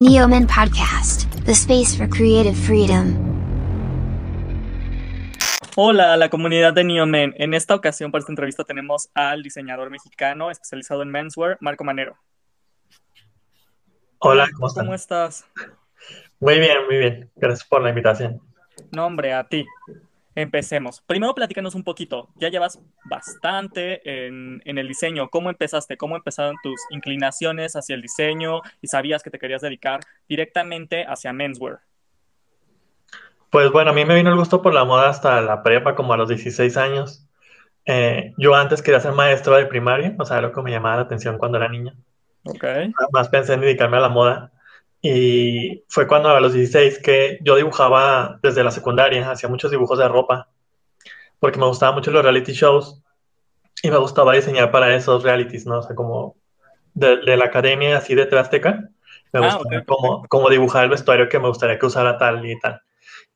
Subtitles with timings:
[0.00, 3.16] Neomen Podcast, the space for creative freedom.
[5.74, 7.34] Hola a la comunidad de Neomen.
[7.36, 12.16] En esta ocasión para esta entrevista tenemos al diseñador mexicano especializado en menswear, Marco Manero.
[14.20, 14.84] Hola, ¿cómo estás?
[14.84, 15.46] ¿Cómo estás?
[16.38, 17.30] Muy bien, muy bien.
[17.34, 18.40] Gracias por la invitación.
[18.92, 19.66] No, hombre, a ti.
[20.38, 21.02] Empecemos.
[21.04, 22.28] Primero platícanos un poquito.
[22.36, 25.30] Ya llevas bastante en, en, el diseño.
[25.30, 25.96] ¿Cómo empezaste?
[25.96, 29.98] ¿Cómo empezaron tus inclinaciones hacia el diseño y sabías que te querías dedicar
[30.28, 31.80] directamente hacia menswear?
[33.50, 36.12] Pues bueno, a mí me vino el gusto por la moda hasta la prepa, como
[36.12, 37.26] a los 16 años.
[37.84, 41.02] Eh, yo antes quería ser maestro de primaria, o sea, lo que me llamaba la
[41.02, 41.96] atención cuando era niña.
[42.44, 42.64] Ok.
[43.10, 44.52] Más pensé en dedicarme a la moda.
[45.00, 49.98] Y fue cuando a los 16 que yo dibujaba desde la secundaria, hacía muchos dibujos
[49.98, 50.48] de ropa,
[51.38, 53.00] porque me gustaban mucho los reality shows
[53.82, 55.78] y me gustaba diseñar para esos realities, ¿no?
[55.78, 56.36] O sea, como
[56.94, 58.88] de, de la academia así de Trasteca,
[59.32, 62.44] me Ah, gustaba ok, como, como dibujar el vestuario que me gustaría que usara tal
[62.44, 62.80] y tal.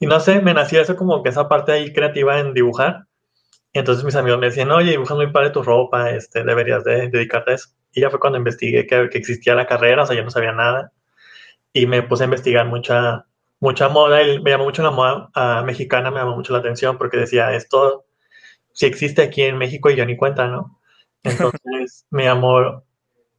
[0.01, 3.05] Y no sé, me nació eso como que esa parte ahí creativa en dibujar.
[3.73, 7.09] Y entonces mis amigos me decían, oye, dibujas muy padre tu ropa, este, deberías de
[7.09, 7.68] dedicarte a eso.
[7.93, 10.52] Y ya fue cuando investigué que, que existía la carrera, o sea, yo no sabía
[10.52, 10.93] nada
[11.73, 13.26] y me puse a investigar mucha,
[13.60, 16.98] mucha moda y me llamó mucho la moda ah, mexicana, me llamó mucho la atención
[16.98, 18.04] porque decía, esto
[18.73, 20.78] sí existe aquí en México y yo ni cuenta, ¿no?
[21.23, 22.84] Entonces me llamó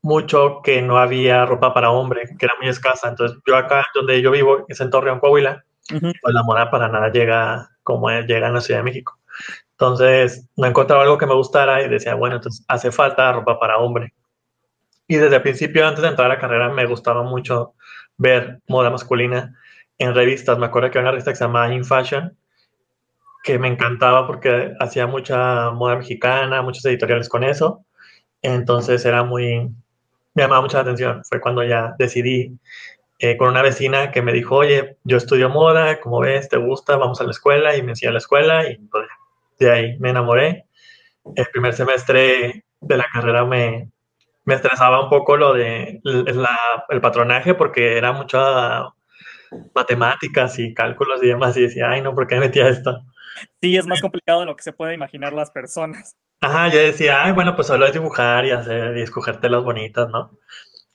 [0.01, 3.09] mucho que no había ropa para hombre, que era muy escasa.
[3.09, 6.11] Entonces yo acá donde yo vivo, es en Torreón, Coahuila, Ujú.
[6.21, 9.19] pues la moda para nada llega como llega en la Ciudad de México.
[9.71, 13.79] Entonces no encontraba algo que me gustara y decía, bueno, entonces hace falta ropa para
[13.79, 14.13] hombre.
[15.07, 17.73] Y desde el principio, antes de entrar a la carrera, me gustaba mucho
[18.17, 19.55] ver moda masculina
[19.97, 20.57] en revistas.
[20.57, 22.37] Me acuerdo que había una revista que se llamaba In Fashion,
[23.43, 27.85] que me encantaba porque hacía mucha moda mexicana, muchos editoriales con eso.
[28.41, 29.69] Entonces era muy,
[30.33, 31.23] me llamaba mucha la atención.
[31.25, 32.57] Fue cuando ya decidí
[33.19, 36.97] eh, con una vecina que me dijo, oye, yo estudio moda, como ves, te gusta,
[36.97, 39.07] vamos a la escuela y me enseñó a la escuela y pues,
[39.59, 40.65] de ahí me enamoré.
[41.35, 43.91] El primer semestre de la carrera me,
[44.45, 46.57] me estresaba un poco lo de la,
[46.89, 48.93] el patronaje porque era mucha
[49.75, 53.03] matemáticas y cálculos y demás y decía, ay no, ¿por qué me metí a esto?
[53.61, 56.15] Sí, es más complicado de lo que se puede imaginar las personas.
[56.41, 60.09] Ajá, yo decía, ay bueno, pues solo es dibujar y hacer y escoger telas bonitas,
[60.09, 60.31] ¿no?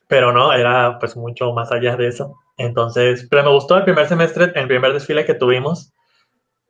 [0.06, 2.36] Pero no, era pues mucho más allá de eso.
[2.56, 5.92] Entonces, pero me gustó el primer semestre, el primer desfile que tuvimos,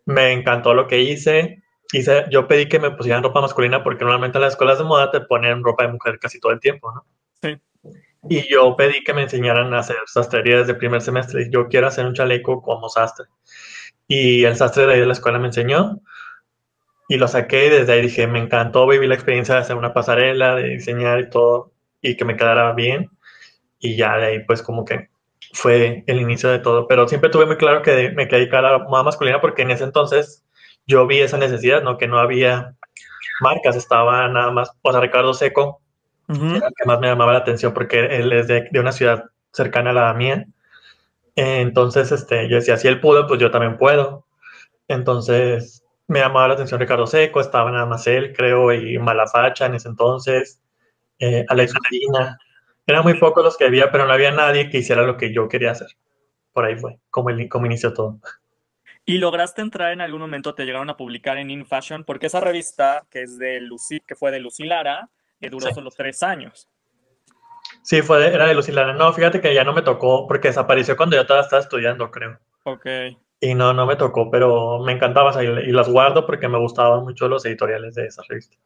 [0.05, 1.63] me encantó lo que hice.
[1.93, 5.11] Hice, yo pedí que me pusieran ropa masculina porque normalmente en las escuelas de moda
[5.11, 7.07] te ponen ropa de mujer casi todo el tiempo, ¿no?
[7.41, 7.61] Sí.
[8.29, 11.49] Y yo pedí que me enseñaran a hacer sastrería desde el primer semestre.
[11.51, 13.27] Yo quiero hacer un chaleco como sastre.
[14.07, 16.01] Y el sastre de ahí de la escuela me enseñó.
[17.09, 19.95] Y lo saqué y desde ahí dije, me encantó vivir la experiencia de hacer una
[19.95, 21.73] pasarela, de diseñar y todo,
[22.03, 23.11] y que me quedara bien.
[23.79, 25.09] Y ya de ahí pues como que
[25.55, 26.87] fue el inicio de todo.
[26.87, 29.71] Pero siempre tuve muy claro que me quería dedicar a la moda masculina porque en
[29.71, 30.45] ese entonces
[30.89, 31.99] yo vi esa necesidad, ¿no?
[31.99, 32.75] Que no había
[33.41, 35.81] marcas, estaba nada más, o sea, Ricardo Seco,
[36.29, 39.25] era el que más me llamaba la atención porque él es de, de una ciudad
[39.53, 40.47] cercana a la mía.
[41.37, 44.27] Entonces, este, yo decía, si él pudo, pues yo también puedo.
[44.89, 49.75] Entonces, me llamaba la atención Ricardo Seco, estaba nada más él, creo, y Malafacha en
[49.75, 50.61] ese entonces,
[51.19, 52.39] eh, Alex Medina.
[52.87, 55.49] Eran muy pocos los que había, pero no había nadie que hiciera lo que yo
[55.49, 55.89] quería hacer.
[56.53, 58.19] Por ahí fue, como, el, como inició todo.
[59.09, 62.05] ¿Y lograste entrar en algún momento, te llegaron a publicar en In Fashion?
[62.05, 65.09] Porque esa revista, que es de Lucy, que fue de Lucy Lara,
[65.41, 65.73] eh, duró Sí.
[65.75, 66.69] solo tres años.
[67.83, 68.93] Sí, fue de- era de Lucy Lara.
[68.93, 72.39] No, fíjate que ya no me tocó porque desapareció cuando yo todavía estaba estudiando, creo.
[72.65, 72.85] Ok.
[73.41, 77.03] Y no, no me tocó, pero me encantaba y, y las guardo porque me gustaban
[77.03, 78.59] mucho los editoriales de esa revista.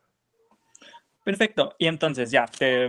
[1.22, 1.76] Perfecto.
[1.78, 2.88] Y entonces ya, te,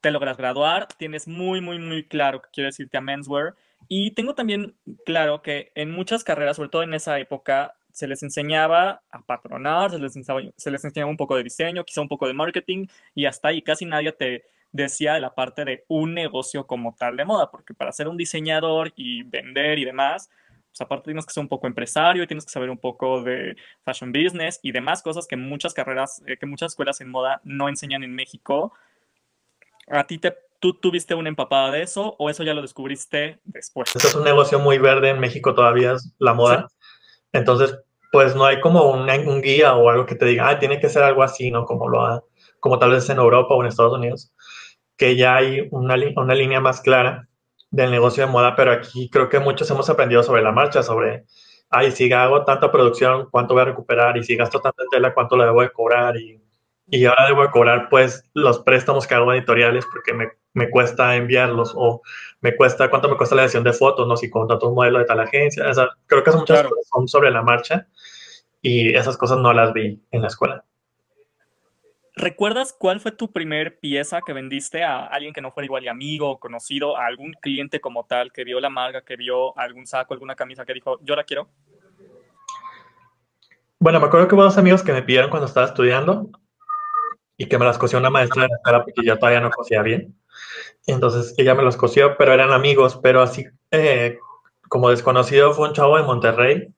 [0.00, 3.56] te logras graduar, tienes muy, muy, muy claro que quieres irte a menswear.
[3.88, 8.22] Y tengo también claro que en muchas carreras, sobre todo en esa época, se les
[8.22, 10.14] enseñaba a patronar, se les
[10.84, 14.12] enseñaba, un poco de diseño, quizá un poco de marketing, y hasta ahí casi nadie
[14.12, 18.08] te decía de la parte de un negocio como tal de moda, porque para ser
[18.08, 20.28] un diseñador y vender y demás,
[20.68, 23.56] pues aparte tienes que ser un poco empresario y tienes que saber un poco de
[23.82, 27.70] fashion business y demás cosas que muchas carreras, eh, que muchas escuelas en moda no
[27.70, 28.74] enseñan en México.
[29.88, 33.94] ¿A ti te, tú tuviste una empapada de eso o eso ya lo descubriste después?
[33.94, 36.68] Esto es un negocio muy verde en México todavía, es la moda.
[37.32, 37.78] Entonces,
[38.12, 40.88] pues no hay como un, un guía o algo que te diga, ah, tiene que
[40.88, 41.64] ser algo así, ¿no?
[41.64, 42.22] Como, lo ha,
[42.60, 44.32] como tal vez en Europa o en Estados Unidos,
[44.96, 47.28] que ya hay una, una línea más clara
[47.70, 51.24] del negocio de moda, pero aquí creo que muchos hemos aprendido sobre la marcha, sobre,
[51.68, 54.16] ay, si hago tanta producción, ¿cuánto voy a recuperar?
[54.16, 56.16] Y si gasto tanta tela, ¿cuánto la debo de cobrar?
[56.16, 56.40] Y
[56.88, 61.72] y ahora debo cobrar pues los préstamos que hago editoriales porque me, me, cuesta enviarlos
[61.74, 62.02] o
[62.40, 65.04] me cuesta, cuánto me cuesta la edición de fotos, no si contrato un modelo de
[65.04, 67.86] tal agencia, o sea, creo que son muchas cosas son sobre la marcha
[68.62, 70.64] y esas cosas no las vi en la escuela.
[72.18, 75.88] ¿Recuerdas cuál fue tu primer pieza que vendiste a alguien que no fuera igual y
[75.88, 79.86] amigo o conocido, a algún cliente como tal que vio la marca, que vio algún
[79.86, 81.50] saco, alguna camisa que dijo, yo la quiero?
[83.78, 86.30] Bueno, me acuerdo que hubo dos amigos que me pidieron cuando estaba estudiando
[87.36, 90.14] y que me las cosió una maestra de la porque yo todavía no cosía bien.
[90.86, 94.18] Entonces ella me los cosió, pero eran amigos, pero así eh,
[94.68, 96.68] como desconocido fue un chavo de Monterrey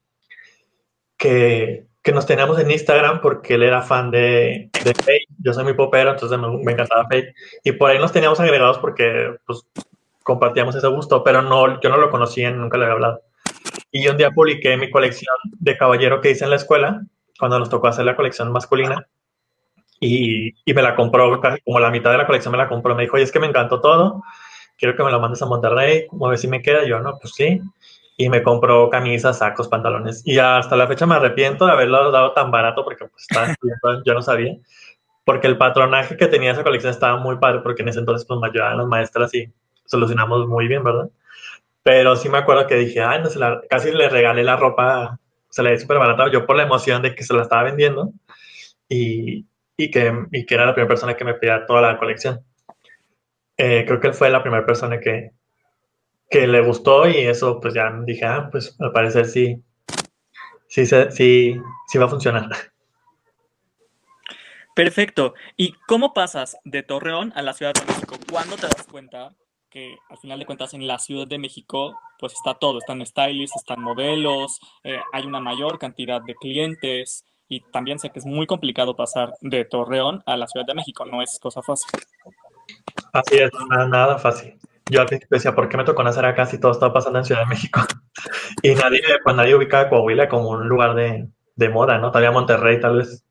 [1.17, 5.27] que que nos teníamos en Instagram porque él era fan de, de Faye.
[5.45, 7.35] Yo soy muy popero, entonces me, encantaba Faye.
[7.63, 9.67] Y por ahí nos teníamos agregados porque pues,
[10.23, 13.21] compartíamos ese gusto, pero no, yo no lo conocía, nunca le había hablado.
[13.91, 17.03] Y un día publiqué mi colección de caballero que hice en la escuela,
[17.39, 19.07] cuando nos tocó hacer la colección masculina.
[20.01, 22.95] Y, y me la compró, como la mitad de la colección me la compró.
[22.95, 24.23] Me dijo, oye, es que me encantó todo,
[24.77, 26.85] quiero que me lo mandes a Monterrey, a ver si me queda.
[26.85, 27.61] Yo, no, pues sí
[28.21, 30.23] y me compró camisas, sacos, pantalones.
[30.27, 33.29] Y hasta la fecha me arrepiento de haberlo dado tan barato porque pues,
[34.05, 34.57] yo no sabía.
[35.25, 38.41] Porque el patronaje que tenía esa colección estaba muy padre porque en ese entonces pues
[38.41, 39.53] me ayudaban las maestras y
[39.85, 41.09] solucionamos muy bien, ¿verdad?
[41.85, 45.21] Pero sí me acuerdo que dije, ay, no, se la, casi le regalé la ropa,
[45.49, 48.11] se la di súper barata, yo por la emoción de que se la estaba vendiendo
[48.89, 49.47] y,
[49.79, 52.45] y, que, y que era la primera persona que me pedía toda la colección.
[53.57, 55.31] Eh, creo que él fue la primera persona que,
[56.29, 59.63] que le gustó y eso pues ya dije, ah, pues al parecer sí,
[60.67, 62.49] sí, sí, sí va a funcionar.
[64.75, 65.35] Perfecto.
[65.57, 68.17] ¿Y cómo pasas de Torreón a la Ciudad de México?
[68.31, 69.35] ¿Cuándo te das cuenta
[69.71, 73.57] que al final de cuentas en la Ciudad de México pues está todo, están stylists,
[73.57, 78.47] están modelos, eh, hay una mayor cantidad de clientes y también sé que es muy
[78.47, 81.89] complicado pasar de Torreón a la Ciudad de México, no es cosa fácil.
[83.13, 84.59] Así es, nada, nada fácil
[84.91, 87.25] yo al principio decía, ¿por qué me tocó nacer acá si todo estaba pasando en
[87.25, 87.81] Ciudad de México?
[88.63, 92.09] y nadie, pues nadie ubicaba Coahuila como un lugar de, de moda, ¿no?
[92.09, 93.25] Todavía Monterrey tal vez,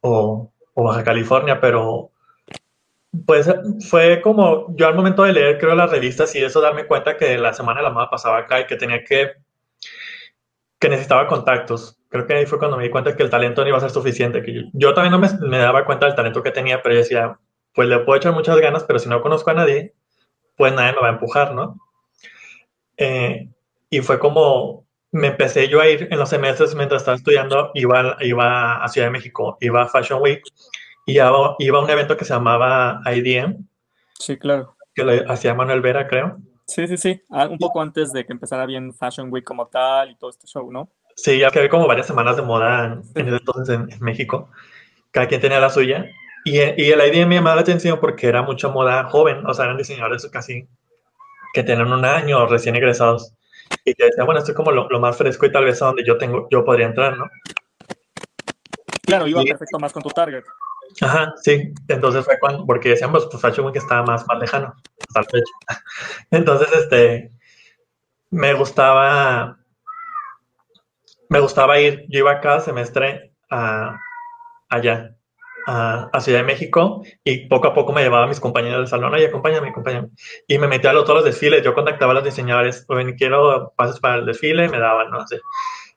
[0.00, 2.10] o, o, Baja California, pero
[3.26, 3.52] pues
[3.88, 7.36] fue como, yo al momento de leer, creo, las revistas y eso, darme cuenta que
[7.38, 9.32] la semana de la moda pasaba acá y que tenía que,
[10.78, 11.99] que necesitaba contactos.
[12.10, 13.90] Creo que ahí fue cuando me di cuenta que el talento no iba a ser
[13.90, 14.42] suficiente.
[14.42, 17.00] Que yo, yo también no me, me daba cuenta del talento que tenía, pero yo
[17.00, 17.38] decía,
[17.74, 19.94] pues le puedo echar muchas ganas, pero si no conozco a nadie,
[20.56, 21.78] pues nadie me va a empujar, ¿no?
[22.96, 23.48] Eh,
[23.88, 28.16] y fue como, me empecé yo a ir en los semestres mientras estaba estudiando, iba,
[28.20, 30.42] iba a Ciudad de México, iba a Fashion Week
[31.06, 33.64] y iba, iba a un evento que se llamaba IDM.
[34.18, 34.76] Sí, claro.
[34.94, 36.38] Que lo hacía Manuel Vera, creo.
[36.66, 37.22] Sí, sí, sí.
[37.30, 40.46] Ah, un poco antes de que empezara bien Fashion Week como tal y todo este
[40.46, 40.90] show, ¿no?
[41.22, 44.50] Sí, ya que había como varias semanas de moda en, entonces en, en, México.
[45.10, 46.06] Cada quien tenía la suya.
[46.44, 49.66] Y, y el IDM me llamaba la atención porque era mucha moda joven, o sea,
[49.66, 50.66] eran diseñadores casi
[51.52, 53.34] que tenían un año recién egresados.
[53.84, 55.86] Y yo decía, bueno, esto es como lo, lo, más fresco y tal vez a
[55.86, 57.26] donde yo tengo, yo podría entrar, ¿no?
[59.02, 60.44] Claro, iba perfecto más con tu target.
[61.00, 61.72] Ajá, sí.
[61.88, 64.74] Entonces fue cuando, porque decíamos, pues Fashion Week estaba más, más lejano,
[65.08, 65.84] hasta el fecha.
[66.30, 67.32] Entonces, este,
[68.30, 69.59] me gustaba,
[71.30, 73.98] me gustaba ir, yo iba cada semestre a,
[74.68, 75.14] allá,
[75.66, 79.14] a, Ciudad de México y poco a poco me llevaba a mis compañeros del salón,
[79.14, 80.08] oye, acompáñame, acompáñame.
[80.48, 84.00] Y me metía a todos los desfiles, yo contactaba a los diseñadores, oye, quiero pases
[84.00, 85.40] para el desfile, me daban, no sé.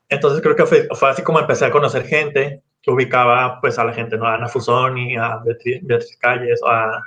[0.07, 3.93] Entonces creo que fue, así como empecé a conocer gente, que ubicaba pues a la
[3.93, 4.27] gente, ¿no?
[4.27, 7.01] A Ana Fusoni, a Beatriz, Calles, a,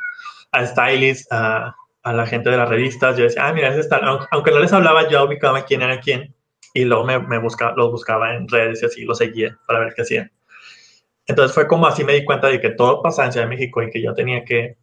[0.51, 3.17] a Stylist, a, a, la gente de las revistas.
[3.17, 4.01] Yo decía, ah, mira, ese está,
[4.33, 6.36] aunque no les hablaba, yo ubicaba quién era quién
[6.77, 10.03] y luego me, me los buscaba en redes y así, los seguía para ver qué
[10.03, 10.31] hacían.
[11.27, 13.83] Entonces fue como así me di cuenta de que todo pasaba en Ciudad de México
[13.83, 14.77] y que yo tenía que,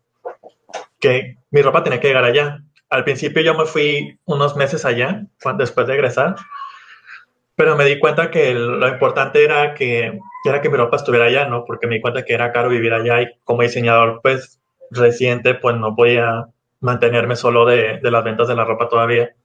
[1.00, 2.64] que mi ropa tenía que llegar allá.
[2.90, 6.36] Al principio yo me fui unos meses allá, después de egresar,
[7.56, 11.48] pero me di cuenta que lo importante era que, era que mi ropa estuviera allá,
[11.48, 11.64] ¿no?
[11.64, 14.60] Porque me di cuenta que era caro vivir allá y como diseñador, pues,
[14.90, 16.48] reciente, pues no podía
[16.80, 19.36] mantenerme solo de, de las ventas de la ropa todavía.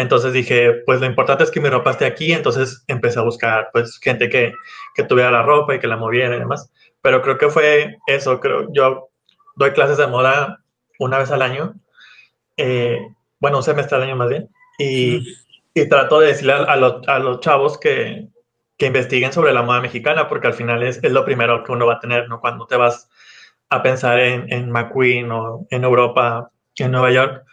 [0.00, 3.68] Entonces dije, pues lo importante es que mi ropa esté aquí, entonces empecé a buscar
[3.70, 4.54] pues gente que,
[4.94, 6.72] que tuviera la ropa y que la moviera y demás.
[7.02, 9.10] Pero creo que fue eso, creo, yo
[9.56, 10.64] doy clases de moda
[10.98, 11.74] una vez al año,
[12.56, 12.98] eh,
[13.40, 15.22] bueno, un semestre al año más bien, y,
[15.74, 18.26] y trato de decirle a, los, a los chavos que,
[18.78, 21.84] que, investiguen sobre la moda mexicana, porque al final es, es, lo primero que uno
[21.86, 22.40] va a tener, ¿no?
[22.40, 23.10] Cuando te vas
[23.68, 27.44] a pensar en, en McQueen o en Europa, en Nueva York,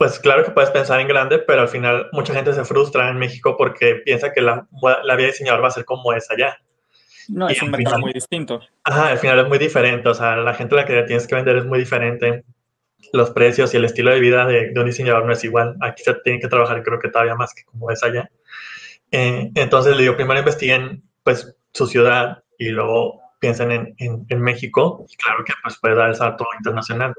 [0.00, 3.18] pues claro que puedes pensar en grande, pero al final mucha gente se frustra en
[3.18, 4.66] México porque piensa que la,
[5.04, 6.56] la vida de diseñador va a ser como es allá.
[7.28, 8.62] No, es un mercado muy distinto.
[8.82, 11.34] Ajá, al final es muy diferente, o sea, la gente a la que tienes que
[11.34, 12.44] vender es muy diferente.
[13.12, 15.76] Los precios y el estilo de vida de, un diseñador no es igual.
[15.82, 18.30] Aquí se tiene que trabajar, creo que todavía más que como es allá.
[19.10, 25.04] Eh, entonces, le digo, primero investiguen, pues, su ciudad y luego piensen en, en, México.
[25.10, 27.12] Y claro que, pues, puede dar el salto internacional,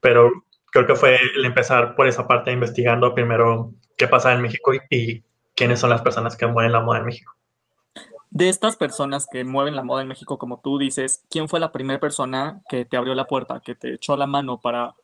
[0.00, 0.32] Pero
[0.72, 5.22] creo que fue el empezar por esa parte investigando primero qué pasa en México y
[5.54, 7.32] quiénes son las personas que mueven la moda en México.
[8.30, 11.70] De estas personas que mueven la moda en México, como tú dices, ¿quién fue la
[11.70, 14.94] primera persona que te abrió la puerta, que te echó la mano para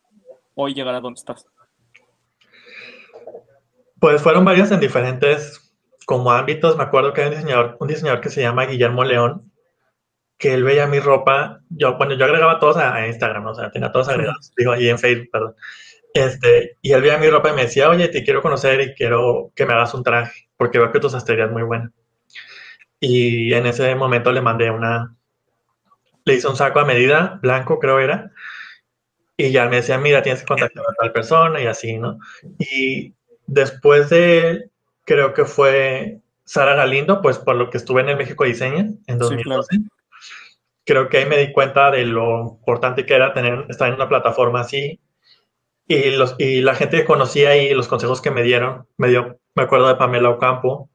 [0.55, 1.45] hoy llegar a donde estás?
[3.99, 5.71] Pues fueron varios en diferentes
[6.07, 6.75] como ámbitos.
[6.75, 9.48] Me acuerdo que hay un diseñador, un diseñador que se llama Guillermo León,
[10.39, 11.61] que él veía mi ropa.
[11.69, 14.97] Yo, bueno, yo agregaba todos a, Instagram, o sea, tenía todos agregados, digo, ahí en
[14.97, 15.55] Facebook, perdón.
[16.13, 19.51] Este, y él veía mi ropa y me decía, oye, te quiero conocer y quiero
[19.53, 21.91] que me hagas un traje, porque veo que tu sastrería es muy buena.
[22.99, 25.15] Y en ese momento le mandé una,
[26.25, 28.31] le hice un saco a medida, blanco creo era,
[29.37, 32.17] y ya me decía, mira, tienes que contactar a tal persona y así, ¿no?
[32.57, 33.13] Y
[33.45, 34.69] después de,
[35.05, 39.17] creo que fue Sara Galindo, pues por lo que estuve en el México Diseña en
[39.17, 39.79] 2012.
[40.89, 44.09] Creo que ahí me di cuenta de lo importante que era tener, estar en una
[44.09, 44.99] plataforma así.
[45.87, 49.37] Y, los, y la gente que conocía y los consejos que me dieron, me dio,
[49.53, 50.89] me acuerdo de Pamela Ocampo,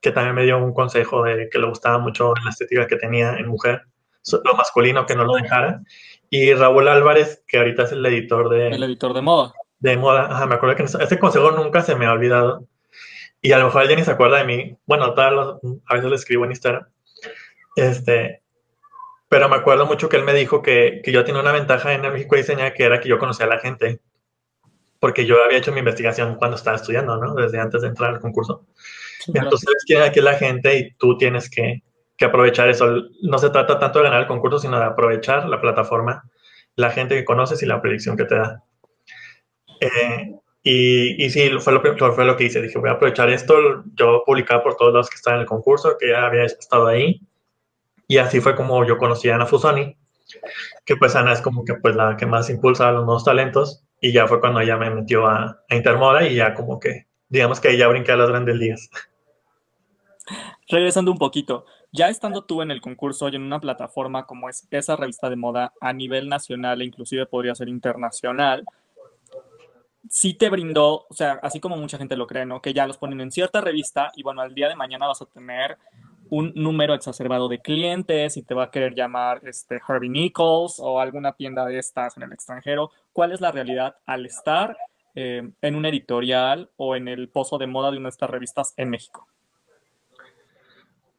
[0.00, 3.36] que también me dio un consejo de que le gustaba mucho la estética que tenía
[3.36, 3.82] en mujer,
[4.44, 5.82] lo masculino que no lo dejara.
[6.30, 8.70] Y Raúl Álvarez, que ahorita es el editor de...
[8.70, 9.54] El editor de moda.
[9.78, 12.66] De moda, Ajá, me acuerdo que ese consejo nunca se me ha olvidado.
[13.40, 14.76] Y a lo mejor alguien ni se acuerda de mí.
[14.84, 16.88] Bueno, a veces le escribo en Instagram.
[17.76, 18.42] Este,
[19.28, 22.04] pero me acuerdo mucho que él me dijo que, que yo tenía una ventaja en
[22.04, 24.00] el México Diseña, que era que yo conocía a la gente.
[25.00, 27.34] Porque yo había hecho mi investigación cuando estaba estudiando, ¿no?
[27.34, 28.66] Desde antes de entrar al concurso.
[29.26, 31.82] Entonces, quién aquí la gente y tú tienes que,
[32.16, 33.02] que, aprovechar eso.
[33.22, 36.24] No se trata tanto de ganar el concurso, sino de aprovechar la plataforma,
[36.74, 38.64] la gente que conoces y la predicción que te da.
[39.80, 42.62] Eh, y, y, sí, fue lo, fue lo que hice.
[42.62, 43.84] Dije, voy a aprovechar esto.
[43.94, 47.20] Yo publicaba por todos los que están en el concurso, que ya había estado ahí.
[48.08, 49.96] Y así fue como yo conocí a Ana Fusoni,
[50.84, 53.84] que pues Ana es como que pues la que más impulsa a los nuevos talentos.
[54.00, 57.60] Y ya fue cuando ella me metió a, a Intermoda y ya como que, digamos
[57.60, 58.90] que ya brinqué a las grandes ligas.
[60.68, 64.66] Regresando un poquito, ya estando tú en el concurso y en una plataforma como es
[64.70, 68.64] esa revista de moda a nivel nacional e inclusive podría ser internacional,
[70.08, 72.60] sí te brindó, o sea, así como mucha gente lo cree, ¿no?
[72.60, 75.26] Que ya los ponen en cierta revista y bueno, al día de mañana vas a
[75.26, 75.78] tener
[76.30, 81.00] un número exacerbado de clientes y te va a querer llamar este, Harvey Nichols o
[81.00, 82.90] alguna tienda de estas en el extranjero.
[83.12, 84.76] ¿Cuál es la realidad al estar
[85.14, 88.74] eh, en un editorial o en el pozo de moda de una de estas revistas
[88.76, 89.26] en México?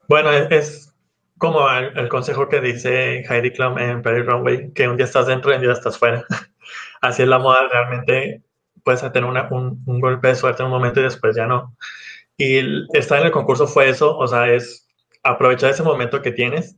[0.08, 0.94] Bueno, es
[1.38, 5.52] como el, consejo que dice Heidi Klum en Perry Runway, que un día estás dentro
[5.52, 6.26] y un día estás fuera.
[7.02, 8.44] Así es la moda, realmente
[8.84, 11.76] puedes tener un, un, golpe de suerte en un momento y después ya no.
[12.38, 12.60] Y
[12.98, 14.89] estar en el concurso fue eso, o sea, es
[15.24, 16.78] aprovechar ese momento que tienes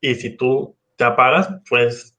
[0.00, 2.16] y si tú te apagas, pues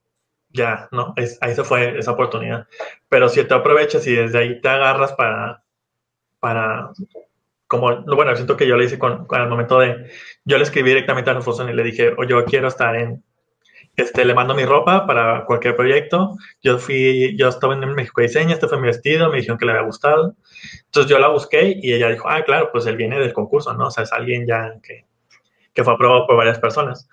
[0.50, 1.14] ya, ¿no?
[1.16, 2.68] Es, ahí se fue esa oportunidad.
[3.08, 5.64] Pero si te aprovechas y desde ahí te agarras para,
[6.40, 6.92] para
[7.68, 10.10] como, bueno, siento que yo le hice con, con el momento de,
[10.44, 13.24] yo le escribí directamente a Alfonso y le dije, o yo quiero estar en,
[13.96, 16.36] este, le mando mi ropa para cualquier proyecto.
[16.64, 19.74] Yo fui, yo estaba en México Diseño, este fue mi vestido, me dijeron que le
[19.74, 20.36] había gustado.
[20.86, 23.88] Entonces yo la busqué y ella dijo, ah, claro, pues él viene del concurso, ¿no?
[23.88, 25.06] O sea, es alguien ya que,
[25.74, 27.10] que fue aprobado por varias personas.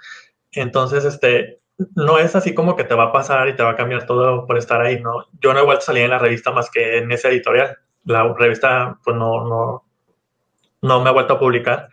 [0.52, 1.60] Entonces, este,
[1.94, 4.46] no es así como que te va a pasar y te va a cambiar todo
[4.46, 5.26] por estar ahí, ¿no?
[5.40, 7.76] Yo no he vuelto a salir en la revista más que en esa editorial.
[8.04, 9.84] La revista, pues no, no,
[10.82, 11.88] no me ha vuelto a publicar.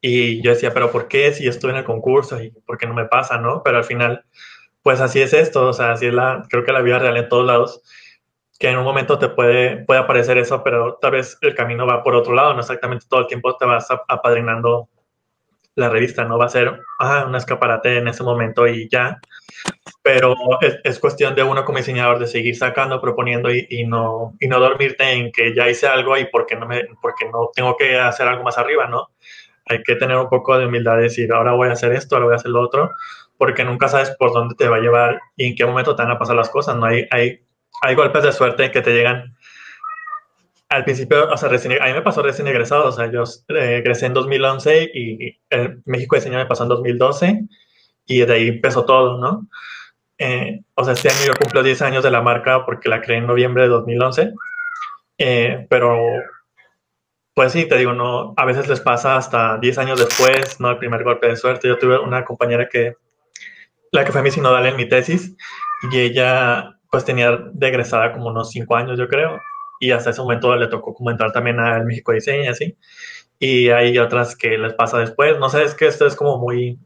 [0.00, 2.86] Y yo decía, pero ¿por qué si yo estuve en el concurso y por qué
[2.86, 3.62] no me pasa, no?
[3.62, 4.24] Pero al final,
[4.82, 7.28] pues así es esto, o sea, así es la, creo que la vida real en
[7.28, 7.82] todos lados,
[8.58, 12.02] que en un momento te puede, puede aparecer eso, pero tal vez el camino va
[12.02, 14.88] por otro lado, no exactamente todo el tiempo te vas apadrinando
[15.78, 19.20] la revista, no va a ser ah, un escaparate en ese momento y ya,
[20.02, 20.34] pero
[20.84, 25.12] es, cuestión de uno como diseñador de seguir sacando, proponiendo y, no, y no dormirte
[25.12, 28.42] en que ya hice algo y porque no, me, porque no tengo que hacer algo
[28.42, 29.08] más arriba, ¿no?
[29.66, 32.26] Hay que tener un poco de humildad de decir, ahora voy a hacer esto, ahora
[32.26, 32.90] voy a hacer lo otro,
[33.36, 36.12] porque nunca sabes por dónde te va a llevar y en qué momento te van
[36.12, 36.86] a pasar las cosas, ¿no?
[36.86, 37.40] Hay, hay,
[37.82, 39.36] hay golpes de suerte que te llegan
[40.68, 43.78] al principio, o sea, recién, a mí me pasó recién egresado, o sea, yo eh,
[43.78, 47.44] egresé en 2011 y el México Diseño me pasó en 2012
[48.06, 49.48] y de ahí empezó todo, ¿no?
[50.18, 53.18] Eh, o sea, este año yo cumplo 10 años de la marca porque la creé
[53.18, 54.32] en noviembre de 2011,
[55.18, 55.98] eh, pero
[57.34, 60.78] pues sí, te digo, no, a veces les pasa hasta 10 años después, no el
[60.78, 61.68] primer golpe de suerte.
[61.68, 62.94] Yo tuve una compañera que,
[63.92, 65.36] la que fue mi sinodal en mi tesis,
[65.92, 69.40] y ella pues tenía degresada como unos 5 años, yo creo,
[69.80, 72.78] y hasta ese momento le tocó comentar también al México Diseño y así.
[73.38, 75.38] Y hay otras que les pasa después.
[75.38, 76.78] No sé, es que esto es como muy...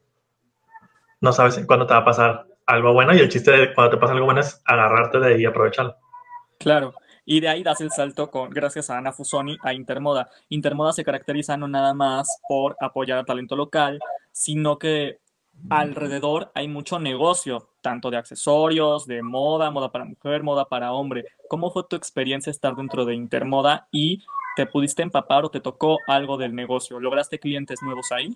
[1.21, 4.01] No sabes cuándo te va a pasar algo bueno y el chiste de cuando te
[4.01, 5.97] pasa algo bueno es agarrarte de ahí y aprovecharlo.
[6.59, 6.95] Claro.
[7.25, 10.29] Y de ahí das el salto con, gracias a Ana Fusoni, a Intermoda.
[10.49, 14.01] Intermoda se caracteriza no nada más por apoyar al talento local,
[14.33, 15.21] sino que
[15.71, 21.27] alrededor hay mucho negocio, tanto de accesorios, de moda, moda para mujer, moda para hombre.
[21.49, 24.23] ¿Cómo fue tu experiencia estar dentro de Intermoda y
[24.57, 26.99] te pudiste empapar o te tocó algo del negocio?
[27.01, 28.35] ¿Lograste clientes nuevos ahí?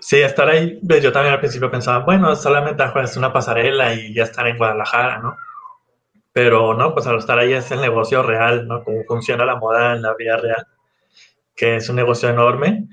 [0.00, 4.14] Sí, estar ahí, pues, yo también al principio pensaba, bueno, solamente es una pasarela y
[4.14, 5.36] ya estar en Guadalajara, ¿no?
[6.32, 8.84] Pero no, pues al estar ahí es el negocio real, ¿no?
[8.84, 10.66] Cómo funciona la moda en la vida real,
[11.56, 12.88] que es un negocio enorme.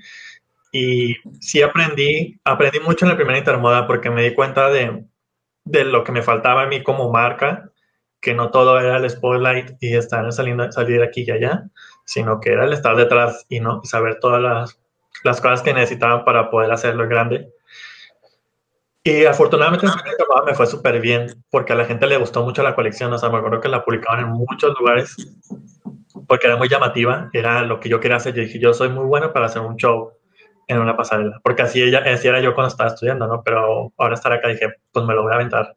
[0.78, 5.06] Y sí aprendí, aprendí mucho en la primera intermoda porque me di cuenta de,
[5.64, 7.70] de lo que me faltaba a mí como marca,
[8.20, 11.64] que no todo era el spotlight y estar saliendo, salir aquí y allá,
[12.04, 14.78] sino que era el estar detrás y no saber todas las,
[15.24, 17.48] las cosas que necesitaban para poder hacerlo grande.
[19.02, 19.86] Y afortunadamente
[20.44, 23.10] me fue súper bien, porque a la gente le gustó mucho la colección.
[23.14, 25.16] O sea, me acuerdo que la publicaban en muchos lugares,
[26.28, 28.34] porque era muy llamativa, era lo que yo quería hacer.
[28.34, 30.12] Yo dije, yo soy muy bueno para hacer un show
[30.68, 33.42] en una pasarela, porque así, ella, así era yo cuando estaba estudiando, ¿no?
[33.42, 35.76] Pero ahora estar acá dije, pues me lo voy a aventar.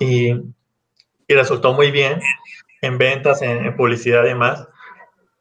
[0.00, 2.20] Y, y resultó muy bien
[2.82, 4.66] en ventas, en, en publicidad y demás.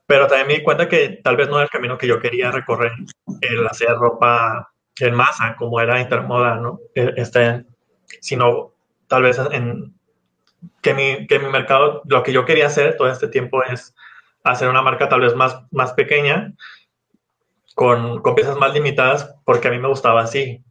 [0.06, 2.52] Pero también me di cuenta que tal vez no era el camino que yo quería
[2.52, 2.92] recorrer,
[3.42, 6.80] el hacer ropa en masa, como era Intermoda, ¿no?
[6.96, 7.66] E, este,
[8.22, 8.74] sino
[9.08, 9.94] tal vez en
[10.82, 13.96] que mi, que mi mercado, lo que yo quería hacer todo este tiempo es
[14.44, 16.54] hacer una marca tal vez más, más pequeña,
[17.80, 20.62] con, piezas más limitadas, porque a mí me gustaba así.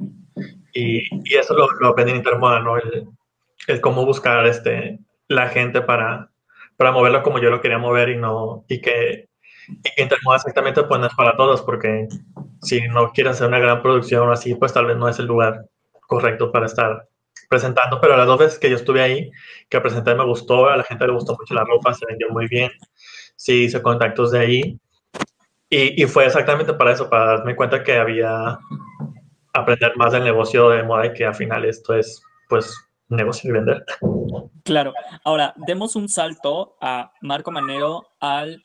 [0.75, 2.77] Y, y eso lo, lo, aprendí en Intermoda, ¿no?
[2.77, 3.09] El,
[3.67, 6.29] el, cómo buscar este, la gente para,
[6.77, 9.27] para moverlo como yo lo quería mover y, no, y que
[9.69, 12.09] y Intermoda exactamente pues no es para todos, porque
[12.61, 15.25] si no quieres hacer una gran producción o así, pues tal vez no es el
[15.25, 15.65] lugar
[16.09, 17.09] correcto para estar
[17.49, 19.31] presentando, pero las dos veces que yo estuve ahí,
[19.71, 22.49] que presenté me gustó, a la gente le gustó mucho la ropa, se vendió muy
[22.49, 22.71] bien,
[23.35, 24.79] sí hice contactos de ahí,
[25.71, 28.59] y, fue exactamente para eso, para darme cuenta que había
[29.53, 32.75] aprender más del negocio de moda y que al final esto es, pues,
[33.09, 33.85] negocio y vender.
[34.65, 34.93] Claro.
[35.25, 38.63] Ahora, demos un salto a Marco Manero al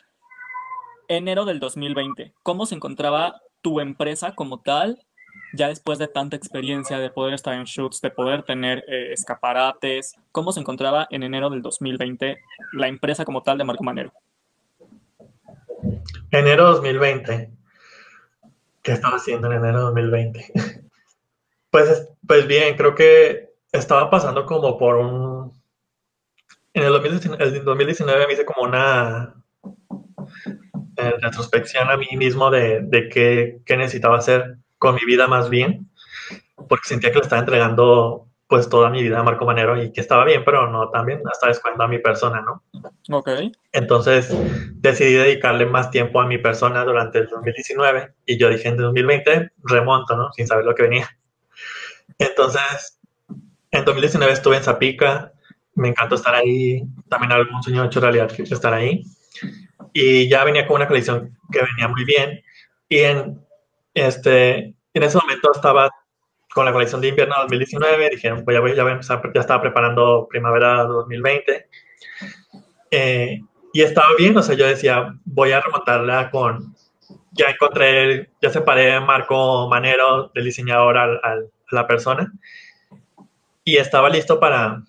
[1.08, 2.34] enero del 2020.
[2.44, 5.00] ¿Cómo se encontraba tu empresa como tal,
[5.54, 10.16] ya después de tanta experiencia, de poder estar en shoots, de poder tener eh, escaparates?
[10.32, 12.38] ¿Cómo se encontraba en enero del 2020
[12.74, 14.14] la empresa como tal de Marco Manero?
[16.32, 17.52] Enero 2020.
[18.82, 20.52] ¿Qué estaba haciendo en enero 2020?
[21.72, 25.54] pues, pues bien, creo que estaba pasando como por un...
[26.74, 29.36] En el 2019, el 2019 me hice como una
[30.96, 35.50] en retrospección a mí mismo de, de qué, qué, necesitaba hacer con mi vida más
[35.50, 35.90] bien,
[36.68, 40.26] porque sentía que le estaba entregando pues toda mi vida Marco Manero y que estaba
[40.26, 42.62] bien, pero no también hasta descuidando a mi persona, ¿no?
[43.10, 43.28] Ok.
[43.72, 44.32] Entonces
[44.76, 49.54] decidí dedicarle más tiempo a mi persona durante el 2019 y yo dije en 2020
[49.64, 50.32] remonto, ¿no?
[50.34, 51.10] Sin saber lo que venía.
[52.20, 53.00] Entonces,
[53.72, 55.34] en 2019 estuve en Zapica,
[55.74, 59.04] me encantó estar ahí, también algún sueño hecho realidad estar ahí
[59.94, 62.44] y ya venía con una colección que venía muy bien.
[62.88, 63.44] Y en,
[63.96, 65.90] este, en ese momento estaba
[66.54, 69.42] con la colección de invierno 2019, dijeron, pues ya, voy, ya, voy a empezar, ya
[69.42, 71.68] estaba preparando primavera 2020.
[72.92, 73.42] Eh,
[73.74, 76.76] y estaba bien, o sea, yo decía, voy a remontarla con,
[77.32, 82.32] ya encontré, ya separé Marco Manero del diseñador al, al, a la persona
[83.64, 84.84] y estaba listo para,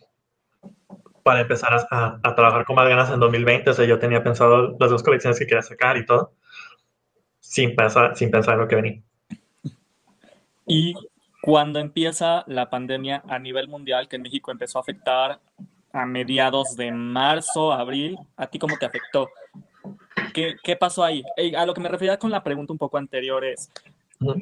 [1.22, 3.70] para empezar a, a, trabajar con más ganas en 2020.
[3.70, 6.32] O sea, yo tenía pensado las dos colecciones que quería sacar y todo,
[7.40, 9.02] sin pensar, sin pensar en lo que venía.
[10.66, 10.94] Y
[11.44, 15.40] cuando empieza la pandemia a nivel mundial, que en México empezó a afectar
[15.92, 19.28] a mediados de marzo, abril, ¿a ti cómo te afectó?
[20.32, 21.22] ¿Qué, qué pasó ahí?
[21.54, 23.70] A lo que me refería con la pregunta un poco anterior es,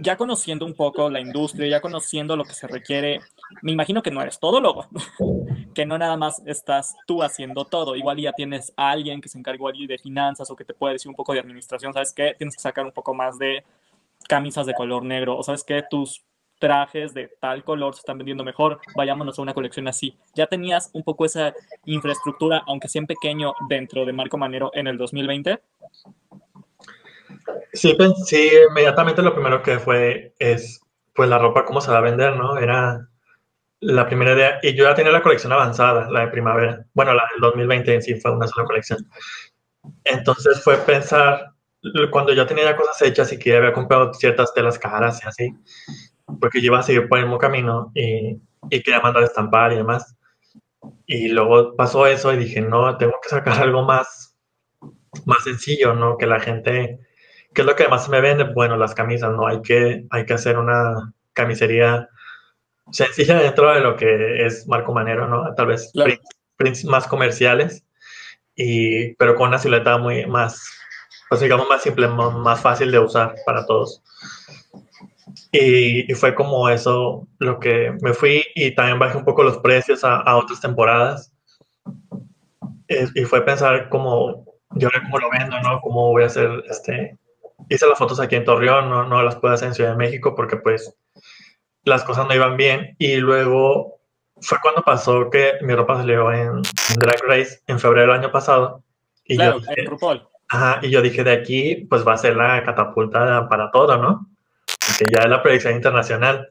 [0.01, 3.19] ya conociendo un poco la industria, ya conociendo lo que se requiere,
[3.63, 4.87] me imagino que no eres todólogo,
[5.75, 9.41] que no nada más estás tú haciendo todo, igual ya tienes a alguien que se
[9.41, 12.37] encargó allí de finanzas o que te puede decir un poco de administración, ¿sabes qué?
[12.39, 13.65] Tienes que sacar un poco más de
[14.29, 16.23] camisas de color negro, o sabes que tus
[16.63, 20.17] trajes de tal color se están vendiendo mejor, vayámonos a una colección así.
[20.33, 21.53] Ya tenías un poco esa
[21.87, 25.61] infraestructura, aunque sea en pequeño, dentro de Marco Manero en el 2020.
[27.73, 30.81] Sí, sí, inmediatamente lo primero que fue es,
[31.13, 32.57] pues la ropa, cómo se va a vender, ¿no?
[32.57, 33.09] Era
[33.81, 36.87] la primera idea, y yo ya tenía la colección avanzada, la de primavera.
[36.95, 39.05] Bueno, la del 2020 en sí fue una sola colección.
[40.05, 41.55] Entonces fue pensar,
[42.13, 45.27] cuando yo tenía ya cosas hechas y que ya había comprado ciertas telas caras y
[45.27, 45.57] así,
[46.41, 48.39] porque yo iba a seguir por el mismo camino y,
[48.71, 50.17] y quería mandar a estampar y demás.
[51.07, 54.37] Y luego pasó eso y dije, no, tengo que sacar algo más,
[55.27, 56.17] más sencillo, ¿no?
[56.17, 56.99] Que la gente,
[57.55, 58.45] ¿qué es lo que más me vende?
[58.45, 59.47] Bueno, las camisas, ¿no?
[59.47, 62.09] Hay que, hay que hacer una camisería
[62.91, 65.55] sencilla dentro de lo que es Marco Manero, ¿no?
[65.55, 65.93] Tal vez
[66.57, 67.85] prints, más comerciales,
[68.55, 70.69] y, pero con una silueta muy más,
[71.29, 74.03] pues digamos, más simple, más fácil de usar para todos.
[75.53, 79.59] Y, y, fue como eso lo que me fui y también bajé un poco los
[79.59, 81.33] precios a, a otras temporadas.
[82.89, 85.81] Y, y, fue pensar como, yo ahora cómo lo vendo, ¿no?
[85.81, 87.17] Cómo voy a hacer, este,
[87.69, 90.35] hice las fotos aquí en Torreón, no, no las puedo hacer en Ciudad de México
[90.35, 90.95] porque pues
[91.85, 94.01] las cosas no iban bien y luego
[94.41, 96.63] fue cuando pasó que mi ropa salió en,
[96.99, 98.83] Drag Race en febrero del año pasado.
[99.25, 100.29] Y claro, yo dije, RuPaul.
[100.49, 104.29] Ajá, y yo dije, de aquí, pues va a ser la catapulta para todo, ¿no?
[104.99, 106.49] Porque ya es la predicción internacional.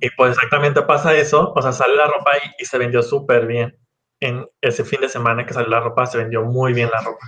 [0.00, 3.46] Y pues exactamente pasa eso, o sea, sale la ropa y, y se vendió súper
[3.46, 3.76] bien.
[4.20, 7.26] En ese fin de semana que salió la ropa, se vendió muy bien la ropa.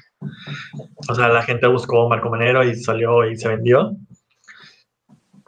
[1.08, 3.96] O sea, la gente buscó Marco Manero y salió y se vendió.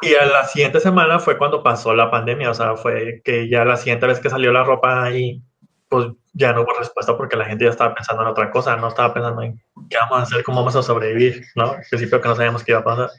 [0.01, 3.65] Y a la siguiente semana fue cuando pasó la pandemia, o sea, fue que ya
[3.65, 5.43] la siguiente vez que salió la ropa ahí,
[5.89, 8.89] pues ya no hubo respuesta porque la gente ya estaba pensando en otra cosa, no
[8.89, 11.73] estaba pensando en qué vamos a hacer, cómo vamos a sobrevivir, ¿no?
[11.73, 13.11] Al principio que no sabíamos qué iba a pasar.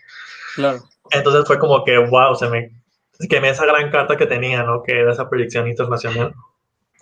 [0.55, 0.83] Claro.
[1.11, 2.71] Entonces fue como que, wow, se me
[3.29, 4.83] quemé esa gran carta que tenía, ¿no?
[4.83, 6.33] Que era esa proyección internacional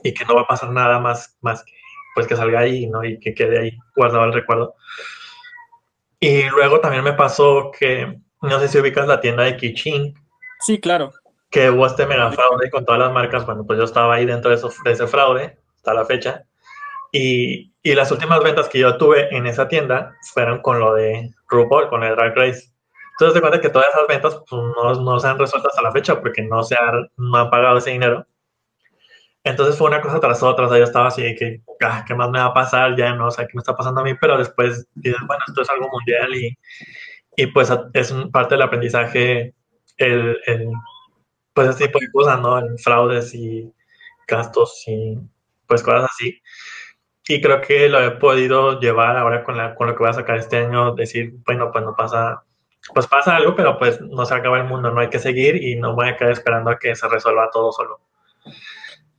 [0.03, 1.73] y que no va a pasar nada más, más que,
[2.13, 3.03] pues que salga ahí, ¿no?
[3.03, 4.75] Y que quede ahí guardado el recuerdo.
[6.19, 10.13] Y luego también me pasó que no sé si ubicas la tienda de Kichin.
[10.59, 11.11] Sí, claro.
[11.49, 13.45] Que hubo este mega fraude con todas las marcas.
[13.45, 16.43] Bueno, pues yo estaba ahí dentro de, eso, de ese fraude hasta la fecha.
[17.11, 21.29] Y, y, las últimas ventas que yo tuve en esa tienda fueron con lo de
[21.47, 22.72] RuPaul, con el Drag Race.
[23.13, 25.91] Entonces, te cuenta que todas esas ventas pues, no, no, se han resuelto hasta la
[25.91, 28.25] fecha porque no se han, no han pagado ese dinero.
[29.43, 30.65] Entonces fue una cosa tras otra.
[30.65, 32.95] O sea, yo estaba así que, ah, ¿qué más me va a pasar?
[32.97, 35.69] Ya no sé qué me está pasando a mí, pero después dices, bueno, esto es
[35.69, 36.57] algo mundial y,
[37.35, 39.53] y pues es parte del aprendizaje
[39.97, 40.69] el, el
[41.53, 42.57] pues ese tipo de cosas, ¿no?
[42.57, 43.71] El fraudes y
[44.27, 45.17] gastos y
[45.67, 46.41] pues cosas así.
[47.27, 50.13] Y creo que lo he podido llevar ahora con, la, con lo que voy a
[50.13, 52.43] sacar este año, decir, bueno, pues no pasa,
[52.93, 55.75] pues pasa algo, pero pues no se acaba el mundo, no hay que seguir y
[55.75, 57.99] no voy a quedar esperando a que se resuelva todo solo.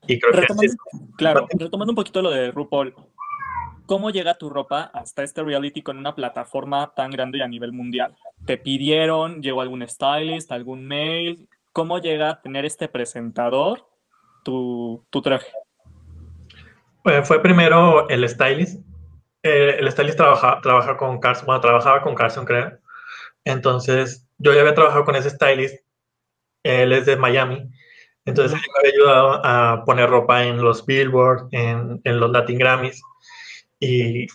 [0.06, 1.16] Y creo retomando, que...
[1.16, 2.94] Claro, retomando un poquito lo de RuPaul,
[3.86, 7.72] ¿Cómo llega tu ropa hasta este reality con una plataforma tan grande y a nivel
[7.72, 8.16] mundial?
[8.46, 11.48] ¿Te pidieron, llegó algún stylist, algún mail?
[11.72, 13.86] ¿Cómo llega a tener este presentador
[14.42, 15.52] tu, tu traje?
[17.02, 18.80] Pues fue primero el stylist.
[19.42, 22.78] Eh, el stylist trabaja, trabaja con Carson, bueno, trabajaba con Carson, creo.
[23.44, 25.76] Entonces, yo ya había trabajado con ese stylist.
[26.62, 27.70] Él es de Miami.
[28.24, 32.58] Entonces, él me había ayudado a poner ropa en los Billboard, en, en los Latin
[32.58, 33.02] Grammys
[33.80, 34.26] y,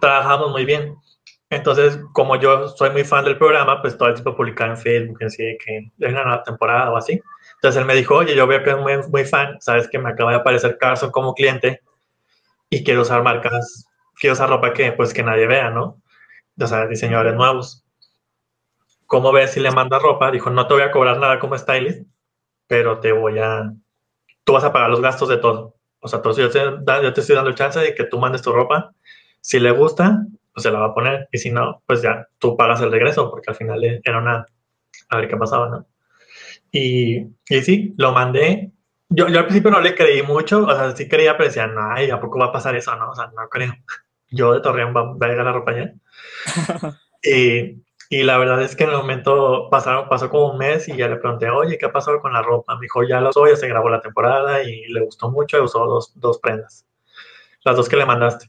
[0.00, 0.96] trabajamos muy bien.
[1.50, 5.22] Entonces, como yo soy muy fan del programa, pues todo el tiempo publicaba en Facebook,
[5.24, 7.20] así que en una nueva temporada o así.
[7.56, 10.10] Entonces él me dijo, oye, yo veo que es muy, muy fan, sabes que me
[10.10, 11.82] acaba de aparecer Carson como cliente
[12.68, 13.86] y quiero usar marcas,
[14.20, 16.02] quiero usar ropa que pues que nadie vea, ¿no?
[16.58, 17.85] O sea, diseñadores nuevos.
[19.06, 20.30] ¿Cómo ves si le manda ropa?
[20.30, 22.06] Dijo, no te voy a cobrar nada como stylist,
[22.66, 23.72] pero te voy a,
[24.44, 25.76] tú vas a pagar los gastos de todo.
[26.00, 28.52] O sea, entonces yo te, yo te estoy dando chance de que tú mandes tu
[28.52, 28.92] ropa.
[29.40, 31.28] Si le gusta, pues se la va a poner.
[31.32, 34.46] Y si no, pues ya tú pagas el regreso, porque al final era una.
[35.08, 35.86] A ver qué pasaba, ¿no?
[36.70, 38.72] Y, y sí, lo mandé.
[39.08, 41.80] Yo, yo al principio no le creí mucho, o sea, sí creía, pero decía, no,
[41.80, 42.94] ¿a poco va a pasar eso?
[42.96, 43.72] No, o sea, no creo.
[44.30, 45.92] Yo de Torreón va, va a llegar la ropa ya.
[47.22, 50.96] y, y la verdad es que en el momento pasaron, pasó como un mes y
[50.96, 52.74] ya le pregunté, oye, ¿qué ha pasado con la ropa?
[52.76, 55.60] Me dijo, ya lo usó, ya se grabó la temporada y le gustó mucho, y
[55.60, 56.86] usó dos, dos prendas.
[57.64, 58.48] Las dos que le mandaste.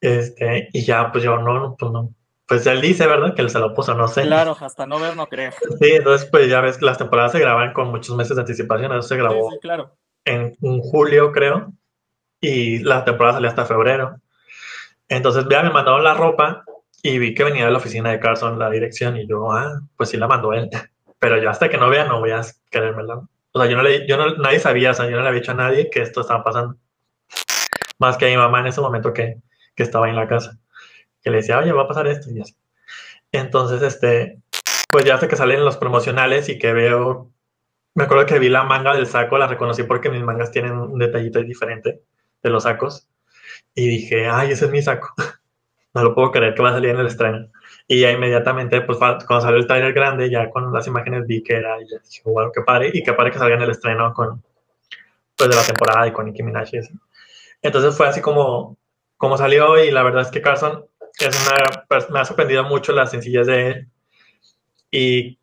[0.00, 2.14] Este, y ya, pues yo no, pues no.
[2.46, 3.34] Pues él dice, ¿verdad?
[3.34, 4.22] Que él se lo puso, no sé.
[4.22, 5.52] Claro, hasta no ver, no creo.
[5.78, 8.90] Sí, entonces, pues ya ves las temporadas se graban con muchos meses de anticipación.
[8.92, 9.94] Eso se grabó sí, sí, claro.
[10.24, 11.72] en un julio, creo.
[12.40, 14.16] Y la temporada salió hasta febrero.
[15.10, 16.64] Entonces, ya me mandaron la ropa
[17.02, 20.10] y vi que venía de la oficina de Carson la dirección y yo, ah, pues
[20.10, 20.68] sí la mandó él.
[21.18, 23.22] Pero yo hasta que no vea no voy a querérmela.
[23.52, 25.40] O sea, yo no le, yo no, nadie sabía, o sea, yo no le había
[25.40, 26.76] dicho a nadie que esto estaba pasando.
[27.98, 29.38] Más que a mi mamá en ese momento que,
[29.74, 30.58] que estaba en la casa.
[31.22, 32.54] Que le decía, oye, va a pasar esto y así.
[33.32, 34.40] Entonces, este,
[34.90, 37.30] pues ya hasta que salen los promocionales y que veo,
[37.94, 40.98] me acuerdo que vi la manga del saco, la reconocí porque mis mangas tienen un
[40.98, 42.02] detallito diferente
[42.42, 43.08] de los sacos.
[43.74, 45.14] Y dije, ay, ese es mi saco.
[45.98, 47.48] no lo puedo creer que va a salir en el estreno.
[47.86, 51.56] Y ya inmediatamente, pues cuando salió el trailer grande, ya con las imágenes vi que
[51.56, 54.12] era, y ya dije, bueno, qué padre, y qué padre que salga en el estreno
[54.12, 54.42] con,
[55.36, 56.92] pues de la temporada y con Nicki Minaj y eso.
[57.62, 58.76] Entonces fue así como,
[59.16, 60.84] como salió y la verdad es que Carson
[61.18, 63.88] es una, me ha sorprendido mucho la sencillez de él
[64.90, 65.38] y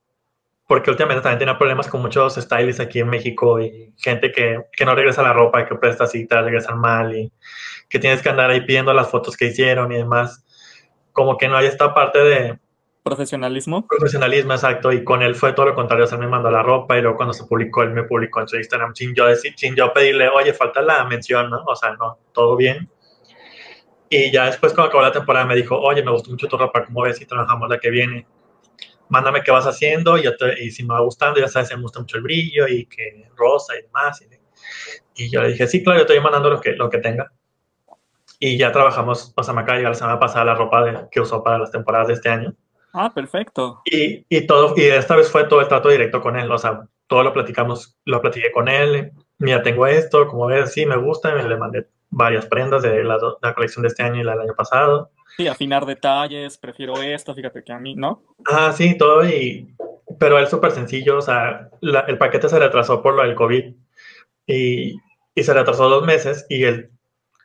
[0.67, 4.85] porque últimamente también tiene problemas con muchos stylists aquí en México y gente que, que
[4.85, 7.31] no regresa la ropa y que presta citas, regresan mal y
[7.87, 10.44] que tienes que andar ahí pidiendo las fotos que hicieron y demás.
[11.15, 12.59] Como que no hay esta parte de...
[13.01, 13.87] Profesionalismo.
[13.87, 14.91] Profesionalismo, exacto.
[14.91, 16.03] Y con él fue todo lo contrario.
[16.03, 18.49] O sea, me mandó la ropa y luego cuando se publicó, él me publicó en
[18.49, 21.63] su Instagram sin yo, decir, sin yo pedirle, oye, falta la mención, ¿no?
[21.63, 22.89] O sea, no, todo bien.
[24.09, 26.83] Y ya después, cuando acabó la temporada, me dijo, oye, me gustó mucho tu ropa,
[26.83, 28.27] ¿cómo ves si trabajamos la que viene?
[29.07, 30.25] Mándame qué vas haciendo y,
[30.59, 33.73] y si me va gustando, ya sabes, me gusta mucho el brillo y que rosa
[33.77, 34.21] y demás.
[35.15, 37.31] Y, y yo le dije, sí, claro, yo estoy mandando lo que, lo que tenga.
[38.39, 41.07] Y ya trabajamos, o sea, me acaba de llegar la semana pasada la ropa de,
[41.11, 42.53] que usó para las temporadas de este año.
[42.93, 43.81] Ah, perfecto.
[43.85, 46.87] Y, y, todo, y esta vez fue todo el trato directo con él, o sea,
[47.07, 49.11] todo lo platicamos, lo platiqué con él.
[49.37, 53.53] Mira, tengo esto, como ves, sí, me gusta, le mandé varias prendas de la, la,
[53.53, 55.11] colección de este año y la del año pasado.
[55.35, 58.23] Sí, afinar detalles, prefiero esto, fíjate que a mí, ¿no?
[58.45, 59.75] Ah, sí, todo, y,
[60.17, 63.73] pero él súper sencillo, o sea, la, el paquete se retrasó por lo del COVID
[64.47, 64.95] y,
[65.35, 66.91] y se retrasó dos meses y él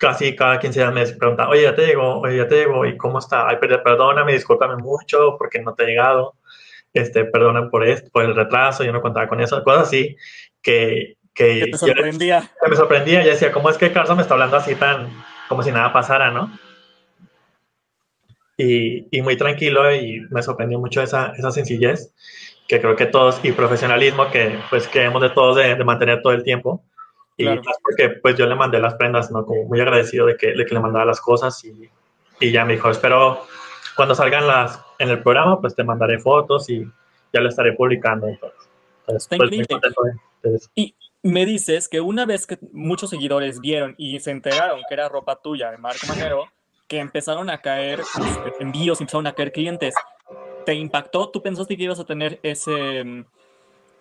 [0.01, 2.97] casi cada 15 días me pregunta, oye, ya te llegó, oye, ya te llegó, ¿y
[2.97, 3.47] cómo está?
[3.47, 6.37] Ay, perdóname, discúlpame mucho porque no te ha llegado,
[6.95, 10.17] este, perdona por esto, por el retraso, yo no contaba con eso, cosas así
[10.63, 11.17] que...
[11.35, 12.41] Que, te sorprendía.
[12.41, 15.11] Yo, me sorprendía, yo decía, ¿cómo es que Carlos me está hablando así tan,
[15.49, 16.51] como si nada pasara, ¿no?
[18.57, 22.15] Y, y muy tranquilo y me sorprendió mucho esa, esa sencillez
[22.67, 26.33] que creo que todos, y profesionalismo que pues queremos de todos de, de mantener todo
[26.33, 26.85] el tiempo,
[27.40, 27.62] y claro.
[27.64, 29.46] más porque pues yo le mandé las prendas, ¿no?
[29.46, 31.90] Como muy agradecido de que, de que le mandara las cosas y,
[32.38, 33.46] y, ya me dijo, espero
[33.96, 36.85] cuando salgan las en el programa, pues te mandaré fotos y
[37.33, 38.29] ya lo estaré publicando.
[38.29, 38.68] Entonces,
[39.07, 39.81] Está pues, increíble.
[40.74, 45.09] Y me dices que una vez que muchos seguidores vieron y se enteraron que era
[45.09, 46.44] ropa tuya de Marco Manero,
[46.87, 49.94] que empezaron a caer pues, envíos, empezaron a caer clientes,
[50.64, 51.31] ¿te impactó?
[51.31, 53.24] ¿Tú pensaste que ibas a tener ese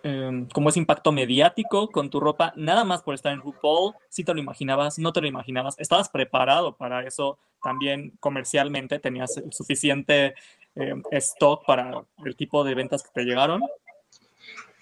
[0.02, 4.24] eh, como ese impacto mediático con tu ropa, nada más por estar en RuPaul, si
[4.24, 9.52] te lo imaginabas, no te lo imaginabas, estabas preparado para eso también comercialmente, tenías el
[9.52, 10.34] suficiente
[10.74, 13.62] eh, stock para el tipo de ventas que te llegaron.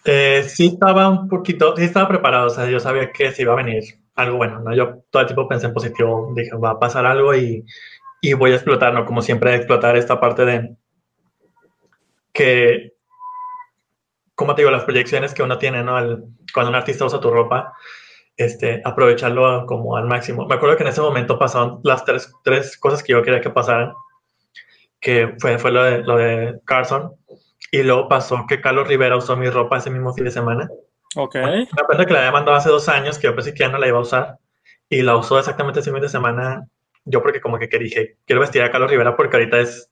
[0.04, 3.52] Eh, sí estaba un poquito, sí estaba preparado, o sea, yo sabía que se iba
[3.52, 3.82] a venir
[4.14, 4.74] algo bueno, ¿no?
[4.74, 7.64] Yo todo el tiempo pensé en positivo, dije, va a pasar algo y,
[8.20, 9.04] y voy a explotar, ¿no?
[9.04, 10.76] Como siempre, explotar esta parte de
[12.32, 12.97] que
[14.38, 15.96] como te digo, las proyecciones que uno tiene, ¿no?
[15.96, 16.22] Al,
[16.54, 17.72] cuando un artista usa tu ropa,
[18.36, 20.46] este, aprovecharlo como al máximo.
[20.46, 23.50] Me acuerdo que en ese momento pasaron las tres, tres cosas que yo quería que
[23.50, 23.94] pasaran,
[25.00, 27.16] que fue, fue lo, de, lo de Carson,
[27.72, 30.68] y luego pasó que Carlos Rivera usó mi ropa ese mismo fin de semana.
[31.16, 31.34] Ok.
[31.34, 33.78] Me acuerdo que la había mandado hace dos años, que yo pensé que ya no
[33.78, 34.38] la iba a usar,
[34.88, 36.64] y la usó exactamente ese fin de semana,
[37.04, 39.90] yo porque como que dije, quiero vestir a Carlos Rivera porque ahorita es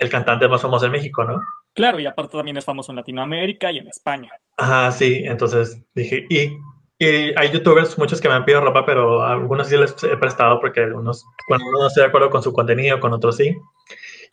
[0.00, 1.40] el cantante más famoso en México, ¿no?
[1.78, 4.32] Claro, y aparte también es famoso en Latinoamérica y en España.
[4.56, 6.58] Ajá, sí, entonces dije, y,
[6.98, 10.58] y hay youtubers, muchos que me han pedido ropa, pero algunos sí les he prestado
[10.58, 13.56] porque algunos, cuando uno no estoy de acuerdo con su contenido, con otros sí.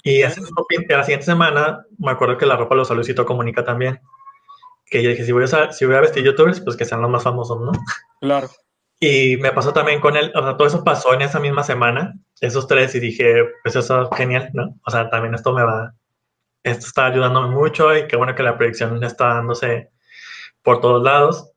[0.03, 0.41] Y hace,
[0.89, 4.01] la siguiente semana me acuerdo que la ropa lo Luisito Comunica también.
[4.87, 7.03] Que yo dije, si voy, a usar, si voy a vestir youtubers, pues que sean
[7.03, 7.73] los más famosos, ¿no?
[8.21, 8.49] Claro.
[8.99, 12.15] Y me pasó también con él, o sea, todo eso pasó en esa misma semana,
[12.41, 14.79] esos tres, y dije, pues eso es genial, ¿no?
[14.83, 15.93] O sea, también esto me va,
[16.65, 19.91] esto está ayudándome mucho y qué bueno que la proyección está dándose
[20.63, 21.51] por todos lados,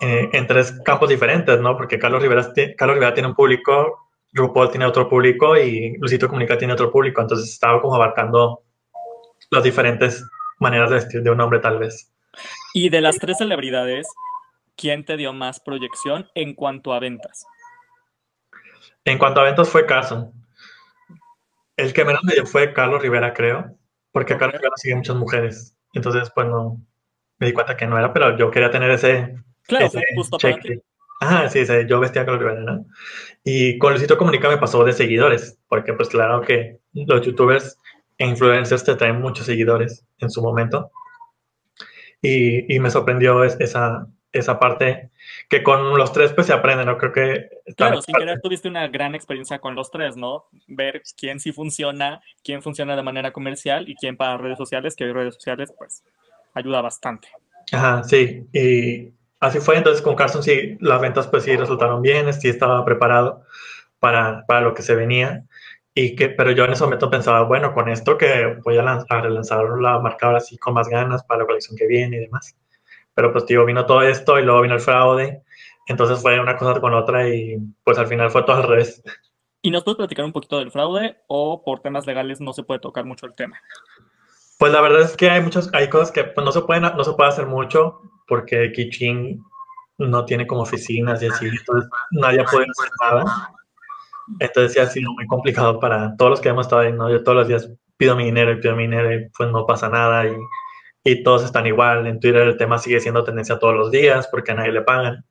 [0.00, 1.76] eh, en tres campos diferentes, ¿no?
[1.76, 6.58] Porque Carlos Rivera, Carlos Rivera tiene un público, RuPaul tiene otro público y Luisito Comunica
[6.58, 8.64] tiene otro público, entonces estaba como abarcando
[9.50, 12.12] las diferentes maneras de vestir de un hombre tal vez.
[12.74, 14.08] Y de las tres celebridades,
[14.76, 17.46] ¿quién te dio más proyección en cuanto a ventas?
[19.04, 20.32] En cuanto a ventas fue Carson.
[21.76, 23.77] El que menos me dio fue Carlos Rivera, creo.
[24.18, 24.60] Porque acá okay.
[24.74, 25.76] sigue muchas mujeres.
[25.94, 26.84] Entonces, pues no,
[27.38, 29.36] me di cuenta que no era, pero yo quería tener ese.
[29.62, 30.82] Claro, ese justo para ti.
[31.20, 32.84] Ah, sí, sí, yo vestía con Rivera, ¿no?
[33.44, 37.78] Y con Luisito Comunica me pasó de seguidores, porque pues claro que los youtubers
[38.16, 40.90] e influencers te traen muchos seguidores en su momento.
[42.20, 45.10] Y, y me sorprendió esa, esa parte
[45.48, 46.98] que con los tres pues se aprende, ¿no?
[46.98, 47.48] Creo que...
[47.76, 50.44] Claro, sin querer tuviste una gran experiencia con los tres, ¿no?
[50.66, 55.04] Ver quién sí funciona, quién funciona de manera comercial y quién para redes sociales, que
[55.04, 56.04] hay redes sociales pues
[56.54, 57.28] ayuda bastante.
[57.72, 62.32] Ajá, sí, y así fue, entonces con Carson sí, las ventas pues sí resultaron bien,
[62.34, 63.44] sí estaba preparado
[63.98, 65.44] para, para lo que se venía.
[65.94, 69.20] Y que, pero yo en ese momento pensaba, bueno, con esto que voy a, a
[69.20, 72.54] relanzar la marca ahora sí con más ganas para la colección que viene y demás.
[73.18, 75.42] Pero pues, tío, vino todo esto y luego vino el fraude.
[75.88, 79.02] Entonces fue una cosa con otra y pues al final fue todo al revés.
[79.60, 82.78] ¿Y nos puedes platicar un poquito del fraude o por temas legales no se puede
[82.78, 83.58] tocar mucho el tema?
[84.60, 87.02] Pues la verdad es que hay muchas, hay cosas que pues, no se pueden, no
[87.02, 89.42] se puede hacer mucho porque Kichin
[89.98, 93.50] no tiene como oficinas y así, entonces nadie puede hacer nada.
[94.38, 97.10] Entonces sí ha sido muy complicado para todos los que hemos estado ahí, ¿no?
[97.10, 99.88] Yo todos los días pido mi dinero y pido mi dinero y pues no pasa
[99.88, 100.36] nada y,
[101.04, 102.06] y todos están igual.
[102.06, 105.24] En Twitter el tema sigue siendo tendencia todos los días porque a nadie le pagan.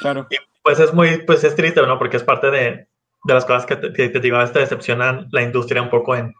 [0.00, 0.26] Claro.
[0.30, 1.98] Y pues es muy, pues es triste, ¿no?
[1.98, 2.88] Porque es parte de,
[3.24, 5.90] de las cosas que te, que te digo, a veces te decepcionan la industria un
[5.90, 6.34] poco en,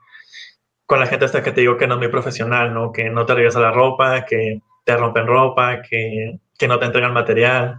[0.87, 2.92] con la gente hasta que te digo que no es muy profesional, ¿no?
[2.92, 7.12] Que no te regresa la ropa, que te rompen ropa, que, que no te entregan
[7.12, 7.79] material.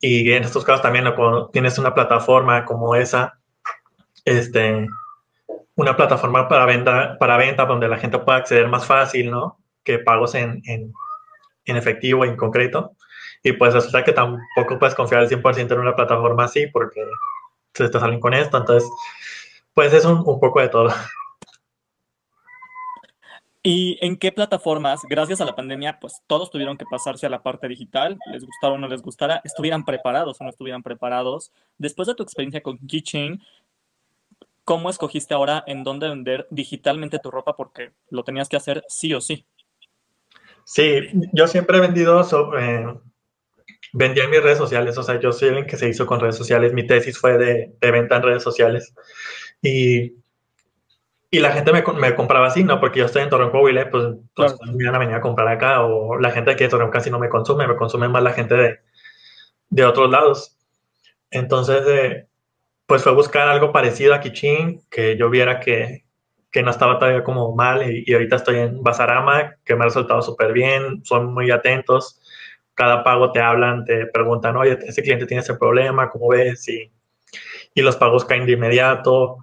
[0.00, 3.40] Y en estos casos también, cuando tienes una plataforma como esa,
[4.24, 4.86] este,
[5.74, 9.57] una plataforma para venta, para venta donde la gente pueda acceder más fácil, ¿no?
[9.88, 10.92] Que pagos en, en,
[11.64, 12.92] en efectivo, en concreto.
[13.42, 17.02] Y pues resulta que tampoco puedes confiar al 100% en una plataforma así porque
[17.72, 18.58] se te salen con esto.
[18.58, 18.86] Entonces,
[19.72, 20.90] pues es un, un poco de todo.
[23.62, 27.42] ¿Y en qué plataformas, gracias a la pandemia, pues todos tuvieron que pasarse a la
[27.42, 31.50] parte digital, les gustara o no les gustara, estuvieran preparados o no estuvieran preparados?
[31.78, 33.42] Después de tu experiencia con Keychain,
[34.64, 37.56] ¿cómo escogiste ahora en dónde vender digitalmente tu ropa?
[37.56, 39.46] Porque lo tenías que hacer sí o sí.
[40.70, 41.00] Sí,
[41.32, 42.86] yo siempre he vendido, sobre, eh,
[43.94, 46.36] vendía en mis redes sociales, o sea, yo soy el que se hizo con redes
[46.36, 48.94] sociales, mi tesis fue de, de venta en redes sociales.
[49.62, 50.12] Y
[51.30, 52.80] y la gente me, me, compraba así, ¿no?
[52.80, 54.72] Porque yo estoy en Torreón, Coahuila, pues, pues claro.
[54.74, 57.18] me iban a venir a comprar acá, o la gente aquí de Torreón casi no
[57.18, 58.80] me consume, me consume más la gente de,
[59.70, 60.56] de otros lados.
[61.30, 62.28] Entonces, eh,
[62.86, 66.06] pues fue buscar algo parecido a Kichin, que yo viera que,
[66.50, 69.84] que no estaba todavía como mal, y, y ahorita estoy en Basarama, que me ha
[69.86, 72.20] resultado súper bien, son muy atentos,
[72.74, 76.68] cada pago te hablan, te preguntan, oye, ese cliente tiene ese problema, ¿cómo ves?
[76.68, 76.92] Y,
[77.74, 79.38] y los pagos caen de inmediato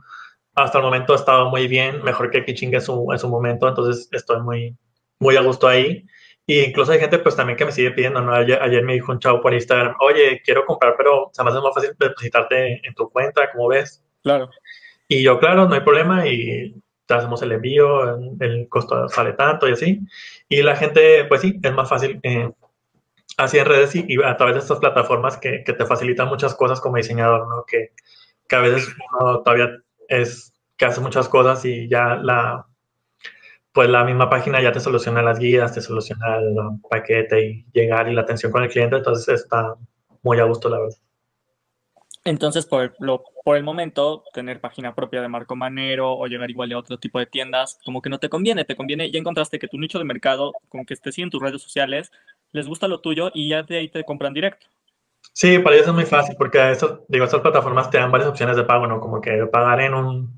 [0.56, 3.68] hasta el momento ha estado muy bien, mejor que Kiching en su, en su momento,
[3.68, 4.76] entonces estoy muy,
[5.20, 6.06] muy a gusto ahí.
[6.48, 8.34] Y incluso hay gente pues también que me sigue pidiendo, ¿no?
[8.34, 11.60] Ayer, ayer me dijo un chavo por Instagram, oye, quiero comprar, pero se me hace
[11.60, 14.04] más fácil depositarte en tu cuenta, ¿cómo ves?
[14.24, 14.50] Claro.
[15.08, 16.74] Y yo, claro, no hay problema y
[17.14, 20.02] hacemos el envío, el costo sale tanto y así.
[20.50, 22.52] Y la gente, pues sí, es más fácil eh,
[23.38, 26.82] así en redes y, a través de estas plataformas que, que, te facilitan muchas cosas
[26.82, 27.66] como diseñador, ¿no?
[27.66, 27.92] Que,
[28.48, 29.72] que a veces uno todavía
[30.08, 32.68] es que hace muchas cosas y ya la,
[33.74, 36.56] pues la misma página ya te soluciona las guías, te soluciona el
[36.90, 39.76] paquete y llegar y la atención con el cliente, entonces está
[40.24, 40.98] muy a gusto, la verdad.
[42.26, 46.72] Entonces, por, lo, por el momento, tener página propia de Marco Manero o llegar igual
[46.72, 49.68] a otro tipo de tiendas, como que no te conviene, te conviene, ya encontraste que
[49.68, 52.12] tu nicho de mercado, con que estés en tus redes sociales,
[52.52, 54.66] les gusta lo tuyo y ya de ahí te compran directo.
[55.34, 58.58] Sí, para ellos es muy fácil porque eso, digo, estas plataformas te dan varias opciones
[58.58, 59.00] de pago, ¿no?
[59.00, 60.36] Como que pagar en un,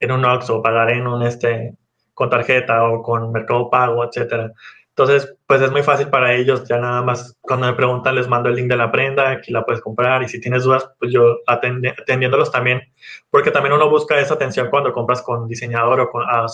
[0.00, 1.76] en un Ox o pagar en un, este,
[2.14, 4.52] con tarjeta o con Mercado Pago, etcétera.
[4.98, 8.48] Entonces, pues es muy fácil para ellos, ya nada más cuando me preguntan les mando
[8.48, 11.38] el link de la prenda, aquí la puedes comprar y si tienes dudas, pues yo
[11.46, 12.82] atendi atendiéndolos también,
[13.30, 16.46] porque también uno busca esa atención cuando compras con diseñador o con, ah,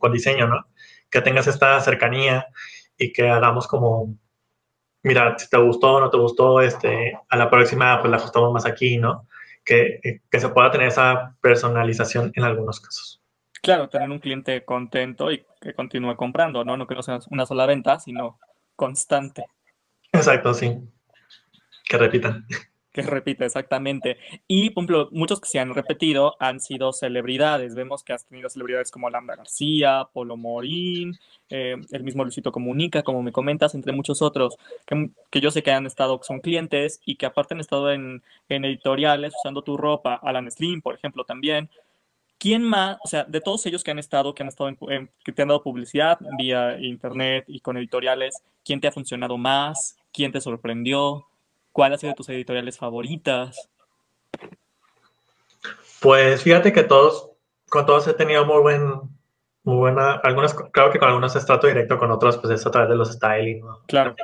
[0.00, 0.66] con diseño, ¿no?
[1.08, 2.48] Que tengas esta cercanía
[2.98, 4.18] y que hagamos como
[5.04, 8.52] mira, si te gustó o no te gustó, este, a la próxima pues la ajustamos
[8.52, 9.28] más aquí, ¿no?
[9.64, 13.23] Que, que se pueda tener esa personalización en algunos casos.
[13.64, 16.76] Claro, tener un cliente contento y que continúe comprando, ¿no?
[16.76, 18.38] No que no sea una sola venta, sino
[18.76, 19.46] constante.
[20.12, 20.76] Exacto, sí.
[21.88, 22.46] Que repitan.
[22.92, 24.18] Que repita, exactamente.
[24.46, 27.74] Y, por ejemplo, muchos que se han repetido han sido celebridades.
[27.74, 33.02] Vemos que has tenido celebridades como Lambda García, Polo Morín, eh, el mismo Luisito Comunica,
[33.02, 37.00] como me comentas, entre muchos otros, que, que, yo sé que han estado, son clientes
[37.06, 41.24] y que aparte han estado en, en editoriales usando tu ropa, Alan Slim, por ejemplo,
[41.24, 41.70] también.
[42.38, 45.10] ¿Quién más, o sea, de todos ellos que han estado, que han estado en, en,
[45.24, 49.96] que te han dado publicidad vía internet y con editoriales, quién te ha funcionado más?
[50.12, 51.26] ¿Quién te sorprendió?
[51.72, 53.68] ¿Cuál ha sido de tus editoriales favoritas?
[56.00, 57.30] Pues fíjate que todos,
[57.68, 59.00] con todos he tenido muy buen,
[59.62, 62.70] muy buena, algunas, claro que con algunos es trato directo, con otros pues es a
[62.70, 63.80] través de los styling, ¿no?
[63.86, 64.14] Claro.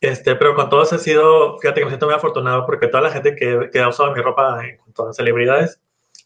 [0.00, 3.10] Este, pero con todos he sido, fíjate que me siento muy afortunado porque toda la
[3.10, 5.80] gente que, que ha usado mi ropa, en cuanto a celebridades,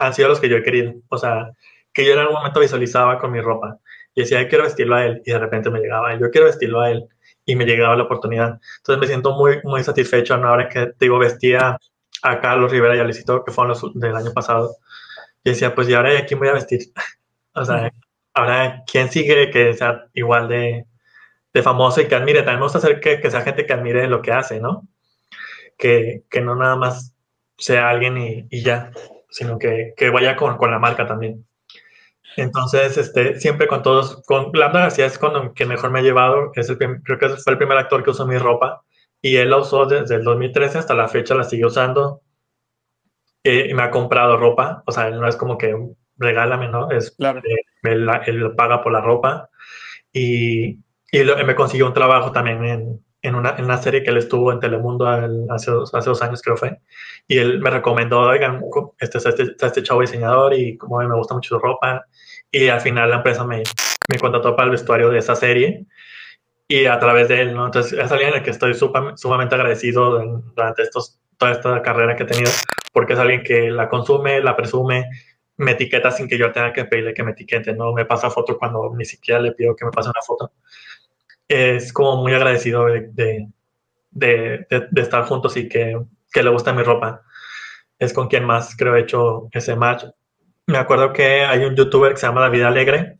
[0.06, 0.94] han sido los que yo he querido.
[1.08, 1.50] O sea,
[1.92, 3.78] que yo en algún momento visualizaba con mi ropa
[4.14, 6.80] y decía, yo quiero vestirlo a él, y de repente me llegaba, yo quiero vestirlo
[6.80, 7.08] a él,
[7.44, 8.60] y me llegaba la oportunidad.
[8.78, 11.78] Entonces me siento muy, muy satisfecho ahora que, digo, vestía
[12.22, 14.76] a Carlos Rivera y a Luisito, que fueron los del año pasado,
[15.42, 16.80] y decía, pues, ¿y ahora a quién voy a vestir?
[17.54, 17.92] o sea,
[18.34, 20.86] ahora, ¿quién sigue que sea igual de,
[21.52, 22.40] de famoso y que admire?
[22.40, 24.88] También me gusta hacer que, que sea gente que admire lo que hace, ¿no?
[25.76, 27.14] Que, que no nada más
[27.58, 28.90] sea alguien y, y ya,
[29.34, 31.46] sino que, que vaya con, con la marca también.
[32.36, 36.52] Entonces, este, siempre con todos, con Lambda García es con quien mejor me he llevado,
[36.54, 38.82] es el, creo que fue el primer actor que usó mi ropa
[39.22, 42.22] y él la usó desde el 2013 hasta la fecha, la sigue usando
[43.44, 45.74] eh, y me ha comprado ropa, o sea, él no es como que
[46.16, 46.90] regálame, ¿no?
[46.90, 47.42] Es, Claro.
[47.82, 49.50] él, él paga por la ropa
[50.12, 50.78] y,
[51.12, 54.18] y lo- me consiguió un trabajo también en, en, una, en una serie que él
[54.18, 56.78] estuvo en Telemundo el- hace, hace dos años creo fue
[57.28, 58.60] y él me recomendó, oigan,
[58.98, 62.04] este, está este, este chavo diseñador y como me gusta mucho su ropa
[62.50, 63.62] y al final la empresa me,
[64.08, 65.86] me contrató para el vestuario de esa serie
[66.68, 67.66] y a través de él, ¿no?
[67.66, 72.16] Entonces es alguien al que estoy supa- sumamente agradecido en- durante estos, toda esta carrera
[72.16, 72.50] que he tenido
[72.92, 75.06] porque es alguien que la consume, la presume,
[75.56, 78.58] me etiqueta sin que yo tenga que pedirle que me etiquete, no me pasa foto
[78.58, 80.52] cuando ni siquiera le pido que me pase una foto.
[81.48, 83.48] Es como muy agradecido de, de,
[84.10, 85.98] de, de- de estar juntos y que,
[86.32, 87.22] que le gusta mi ropa.
[87.98, 90.04] Es con quien más creo he hecho ese match.
[90.66, 93.18] Me acuerdo que hay un youtuber que se llama David Alegre,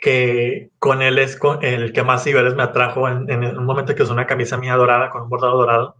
[0.00, 3.94] que con él es con el que más seguidores me atrajo en, en un momento
[3.94, 5.96] que usó una camisa mía dorada con un bordado dorado.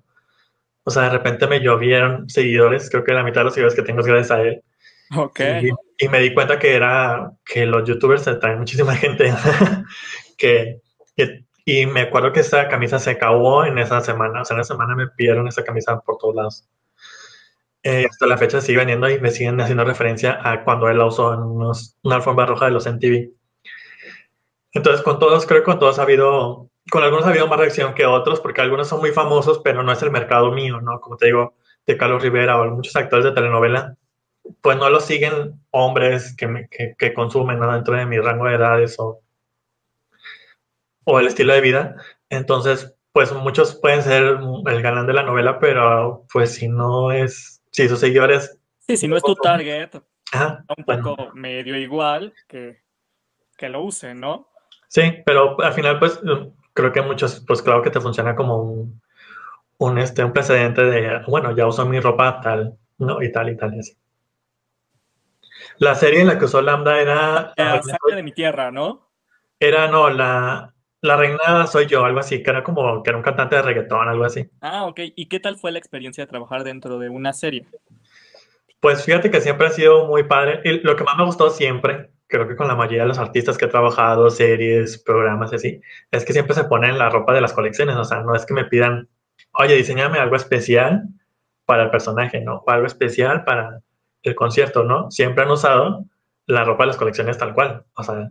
[0.85, 3.83] O sea, de repente me llovieron seguidores, creo que la mitad de los seguidores que
[3.85, 4.63] tengo es gracias a él.
[5.17, 5.41] Ok.
[5.63, 9.33] Y, y me di cuenta que era que los youtubers se traen muchísima gente
[10.39, 10.81] que,
[11.17, 14.63] que- y me acuerdo que esa camisa se acabó en esa semana, o sea, en
[14.63, 16.69] esa semana me pidieron esa camisa por todos lados.
[17.83, 21.07] Eh, hasta la fecha sigue vendiendo y me siguen haciendo referencia a cuando él la
[21.07, 23.33] usó en unos- una alfombra roja de los MTV.
[24.73, 27.95] Entonces, con todos, creo que con todos ha habido, con algunos ha habido más reacción
[27.95, 31.01] que otros, porque algunos son muy famosos, pero no es el mercado mío, ¿no?
[31.01, 31.55] Como te digo,
[31.87, 33.97] de Carlos Rivera o muchos actores de telenovela,
[34.63, 37.73] pues no lo siguen hombres que, me- que, que consumen ¿no?
[37.73, 39.21] dentro de mi rango de edades o,
[41.09, 41.97] o el estilo de vida.
[42.29, 47.63] Entonces, pues muchos pueden ser el galán de la novela, pero pues si no es,
[47.73, 49.91] si sus seguidores, Sí, si no es tu target,
[50.33, 52.83] ajá, un bueno, poco medio igual que,
[53.57, 54.49] que lo usen, ¿no?
[54.89, 56.21] sí, pero al final pues
[56.73, 59.03] creo que muchos, pues claro que te funciona como un,
[59.79, 63.23] un, este, un precedente de, bueno, ya uso mi ropa tal, ¿no?
[63.23, 63.97] Y tal y tal y así.
[65.79, 67.53] La serie en la que usó Lambda era...
[67.57, 69.11] La sangre de mi tierra, ¿no?
[69.61, 73.23] Era, no, la, la reina soy yo, algo así, que era como que era un
[73.23, 74.49] cantante de reggaetón, algo así.
[74.61, 75.01] Ah, ok.
[75.15, 77.67] ¿Y qué tal fue la experiencia de trabajar dentro de una serie?
[78.81, 80.61] Pues fíjate que siempre ha sido muy padre.
[80.65, 83.59] Y lo que más me gustó siempre, creo que con la mayoría de los artistas
[83.59, 85.81] que he trabajado, series, programas y así,
[86.11, 87.97] es que siempre se ponen la ropa de las colecciones.
[87.97, 89.09] O sea, no es que me pidan,
[89.53, 91.05] oye, diseñame algo especial
[91.65, 92.63] para el personaje, ¿no?
[92.67, 93.81] O algo especial para
[94.23, 95.11] el concierto, ¿no?
[95.11, 96.05] Siempre han usado
[96.47, 97.85] la ropa de las colecciones tal cual.
[97.95, 98.31] O sea,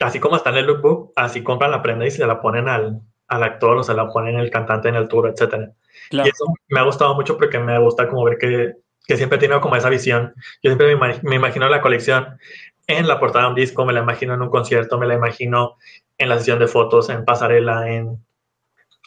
[0.00, 3.00] así como está en el lookbook, así compran la prenda y se la ponen al,
[3.28, 5.32] al actor o se la ponen el cantante en el tour.
[5.34, 5.72] Claro.
[6.10, 8.74] Y eso me ha gustado mucho porque me gusta como ver que,
[9.06, 10.34] que siempre tenido como esa visión.
[10.62, 12.38] Yo siempre me, imag me, imagino la colección
[12.86, 15.76] en la portada de un disco, me la imagino en un concierto, me la imagino
[16.18, 18.18] en la sesión de fotos, en pasarela, en,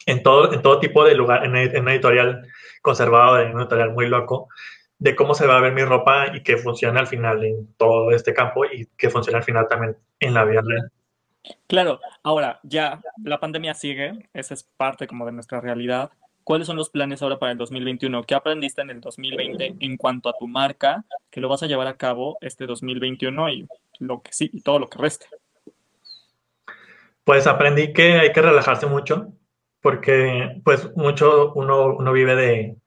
[0.06, 2.48] en, todo, en todo tipo de lugar, en, en una editorial
[2.82, 4.48] conservado, en una editorial muy loco,
[5.04, 8.12] de cómo se va a ver mi ropa y que funcione al final en todo
[8.12, 10.90] este campo y que funcione al final también en la vida real.
[11.68, 16.12] Claro, ahora ya la pandemia sigue, esa es parte como de nuestra realidad.
[16.46, 18.24] ¿Cuáles son los planes ahora para el 2021?
[18.24, 21.88] ¿Qué aprendiste en el 2020 en cuanto a tu marca que lo vas a llevar
[21.88, 23.68] a cabo este 2021 y
[24.00, 25.26] lo que sí y todo lo que reste?
[27.26, 29.34] Pues aprendí que hay que relajarse mucho
[29.82, 32.78] porque pues mucho uno, uno vive de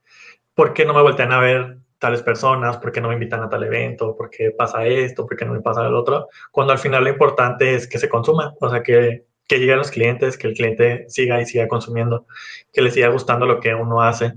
[0.55, 1.77] por qué no me voltean a ver
[2.07, 5.37] tales personas, por qué no me invitan a tal evento, por qué pasa esto, por
[5.37, 8.55] qué no me pasa el otro, cuando al final lo importante es que se consuma,
[8.61, 12.27] o sea, que, que lleguen los clientes, que el cliente siga y siga consumiendo,
[12.73, 14.35] que le siga gustando lo que uno hace.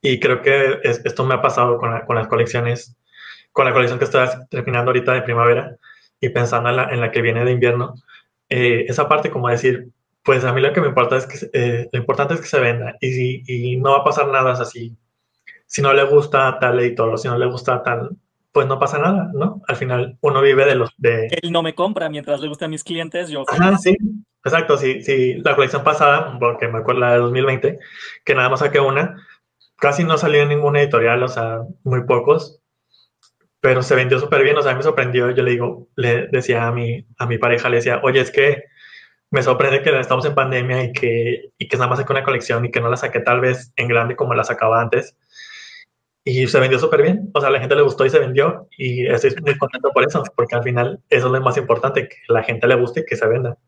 [0.00, 2.96] Y creo que es, esto me ha pasado con, la, con, las colecciones,
[3.50, 5.76] con la colección que estoy terminando ahorita de primavera
[6.20, 7.94] y pensando en la, en la que viene de invierno.
[8.48, 9.88] Eh, esa parte como decir,
[10.22, 12.60] pues a mí lo que me importa es que, eh, lo importante es que se
[12.60, 14.96] venda y, y no va a pasar nada así
[15.72, 18.10] si no le gusta tal editor o si no le gusta tal,
[18.52, 19.62] pues no pasa nada, ¿no?
[19.66, 20.90] Al final uno vive de los...
[20.98, 21.28] De...
[21.28, 23.44] Él no me compra mientras le gusta a mis clientes, yo...
[23.48, 23.96] Ajá, sí.
[24.44, 27.78] exacto, sí, sí, la colección pasada, porque me acuerdo la de 2020,
[28.22, 29.16] que nada más saqué una,
[29.78, 32.60] casi no salió en ninguna editorial, o sea, muy pocos,
[33.58, 36.72] pero se vendió súper bien, o sea, me sorprendió, yo le digo, le decía a
[36.72, 38.64] mi, a mi pareja, le decía, oye, es que
[39.30, 42.66] me sorprende que estamos en pandemia y que, y que nada más saqué una colección
[42.66, 45.16] y que no la saqué tal vez en grande como la sacaba antes.
[46.24, 48.68] Y se vendió súper bien, o sea, a la gente le gustó y se vendió
[48.78, 52.16] y estoy muy contento por eso, porque al final eso es lo más importante, que
[52.28, 53.58] la gente le guste y que se venda.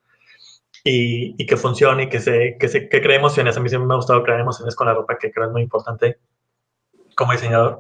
[0.84, 3.56] Y, y que funcione y que, se, que, se, que cree emociones.
[3.56, 5.62] A mí siempre me ha gustado crear emociones con la ropa, que creo es muy
[5.62, 6.18] importante
[7.16, 7.78] como diseñador.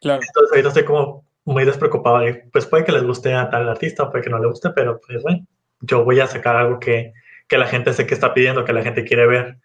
[0.00, 0.20] Claro.
[0.22, 4.10] Entonces ahorita estoy como muy despreocupado de, pues puede que les guste a tal artista,
[4.10, 5.46] puede que no le guste, pero pues bueno,
[5.80, 7.12] yo voy a sacar algo que,
[7.48, 9.58] que la gente sé que está pidiendo, que la gente quiere ver,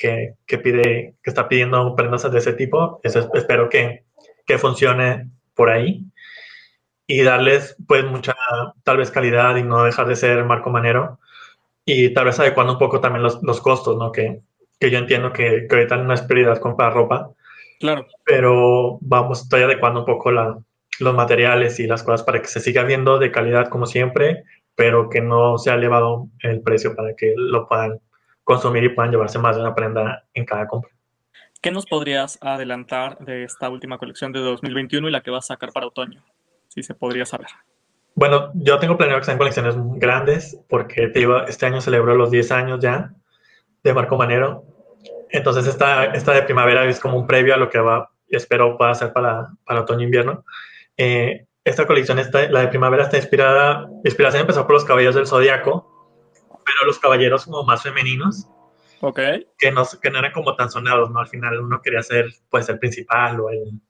[0.00, 3.00] que, que pide, que está pidiendo prendas de ese tipo.
[3.02, 4.04] Eso espero que,
[4.46, 6.06] que funcione por ahí
[7.06, 8.34] y darles pues mucha
[8.82, 11.18] tal vez calidad y no dejar de ser Marco Manero
[11.84, 14.10] y tal vez adecuando un poco también los, los costos, ¿no?
[14.10, 14.40] Que,
[14.78, 17.30] que yo entiendo que, que ahorita no es prioridad comprar ropa,
[17.78, 18.06] Claro.
[18.24, 20.58] pero vamos, estoy adecuando un poco la,
[20.98, 24.44] los materiales y las cosas para que se siga viendo de calidad como siempre,
[24.74, 28.00] pero que no se ha elevado el precio para que lo puedan
[28.44, 30.90] consumir y puedan llevarse más de una prenda en cada compra.
[31.60, 35.54] ¿Qué nos podrías adelantar de esta última colección de 2021 y la que vas a
[35.54, 36.22] sacar para otoño?
[36.68, 37.48] Si se podría saber.
[38.14, 42.30] Bueno, yo tengo planeado que sean colecciones grandes porque te digo, este año celebro los
[42.30, 43.12] 10 años ya
[43.82, 44.64] de Marco Manero.
[45.30, 48.94] Entonces esta, esta de primavera es como un previo a lo que va, espero pueda
[48.94, 50.44] ser para, para otoño-invierno.
[50.96, 55.26] Eh, esta colección, está, la de primavera, está inspirada, inspiración empezó por los caballeros del
[55.26, 55.89] zodiaco,
[56.78, 58.48] pero los caballeros como más femeninos,
[59.00, 59.18] Ok.
[59.58, 61.20] que no, que no eran como tan sonados, ¿no?
[61.20, 63.80] Al final uno quería ser, pues, el principal o el,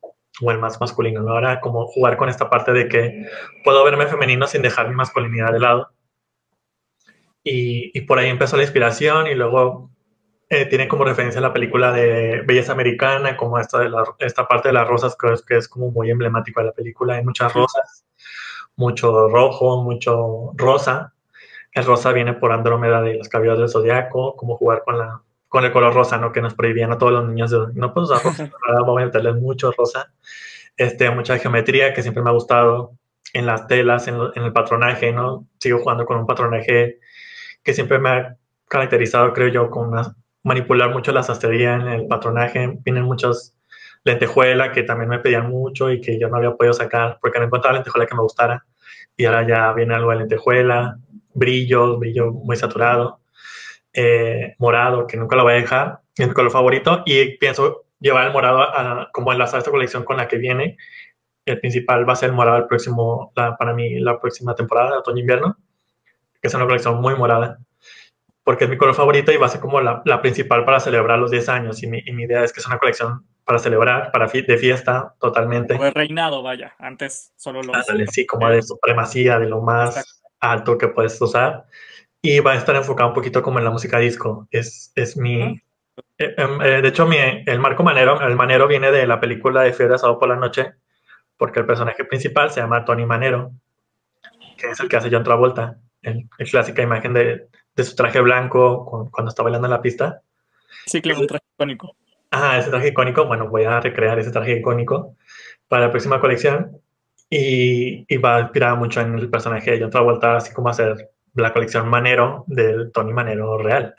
[0.41, 1.33] o el más masculino, ¿no?
[1.33, 3.27] Ahora como jugar con esta parte de que
[3.65, 5.91] puedo verme femenino sin dejar mi masculinidad de lado.
[7.43, 9.91] Y, y por ahí empezó la inspiración y luego
[10.51, 14.69] eh, tiene como referencia la película de Belleza Americana, como esta, de la, esta parte
[14.69, 17.15] de las rosas que es, que es como muy emblemático de la película.
[17.15, 18.05] Hay muchas rosas,
[18.77, 21.15] mucho rojo, mucho rosa.
[21.73, 25.65] El rosa viene por Andrómeda de los caballeros del zodiaco, como jugar con, la, con
[25.65, 26.33] el color rosa, ¿no?
[26.33, 29.33] Que nos prohibían a todos los niños de, no puedes usar rosa, vamos a meterle
[29.35, 30.13] mucho rosa.
[30.77, 32.93] Este, mucha geometría que siempre me ha gustado
[33.33, 35.47] en las telas, en, el patronaje, ¿no?
[35.59, 36.99] Sigo jugando con un patronaje
[37.63, 38.37] que siempre me ha
[38.69, 39.93] caracterizado, creo yo, con
[40.43, 42.79] manipular mucho la sastrería en el patronaje.
[42.85, 43.55] Vienen muchos
[44.05, 47.47] lentejuela que también me pedían mucho y que yo no había podido sacar porque no
[47.47, 48.65] encontraba lentejuela que me gustara.
[49.17, 50.99] Y ahora ya viene algo de lentejuela,
[51.35, 53.21] brillo, brillo muy saturado,
[53.93, 57.03] eh, morado, que nunca lo voy a dejar, es mi color favorito.
[57.07, 60.77] Y pienso llevar el morado a, como enlazar esta colección con la que viene.
[61.45, 64.99] El principal va a ser el morado el próximo, la, para mí, la próxima temporada,
[64.99, 65.57] otoño-invierno,
[66.41, 67.59] que es una colección muy morada
[68.51, 71.21] porque es mi color favorito y va a ser como la, la principal para celebrar
[71.21, 71.83] los 10 años.
[71.83, 74.57] Y mi, y mi, idea es que es una colección para celebrar, para fi de
[74.57, 75.75] fiesta, totalmente.
[75.75, 76.75] Como de reinado, vaya.
[76.79, 77.77] Antes solo los...
[77.77, 80.20] Ándale, sí, como de supremacía, de lo más Exacto.
[80.41, 81.67] Alto que puedes usar.
[82.23, 84.47] Y va a estar enfocado un poquito como en la música disco.
[84.51, 85.43] Es, es mi...
[85.43, 85.61] Uh -huh.
[86.19, 89.73] eh, eh, de hecho, mi, el marco manero, el manero viene de la película de
[89.73, 90.75] Fiebre Sábado por la Noche,
[91.37, 93.53] porque el personaje principal se llama Tony Manero,
[94.59, 95.79] que es el que hace John Travolta.
[96.03, 99.83] El, el clásica imagen de, de su traje blanco con, cuando está bailando en la
[99.83, 100.21] pista.
[100.87, 101.97] Sí, claro, un traje icónico.
[102.31, 103.25] Ah, ese traje icónico.
[103.25, 105.17] Bueno, voy a recrear ese traje icónico
[105.69, 106.81] para la próxima colección.
[107.31, 111.11] Y, y va a inspirar mucho en el personaje de John Travolta, así como hacer
[111.35, 113.95] la colección Manero del Tony Manero real.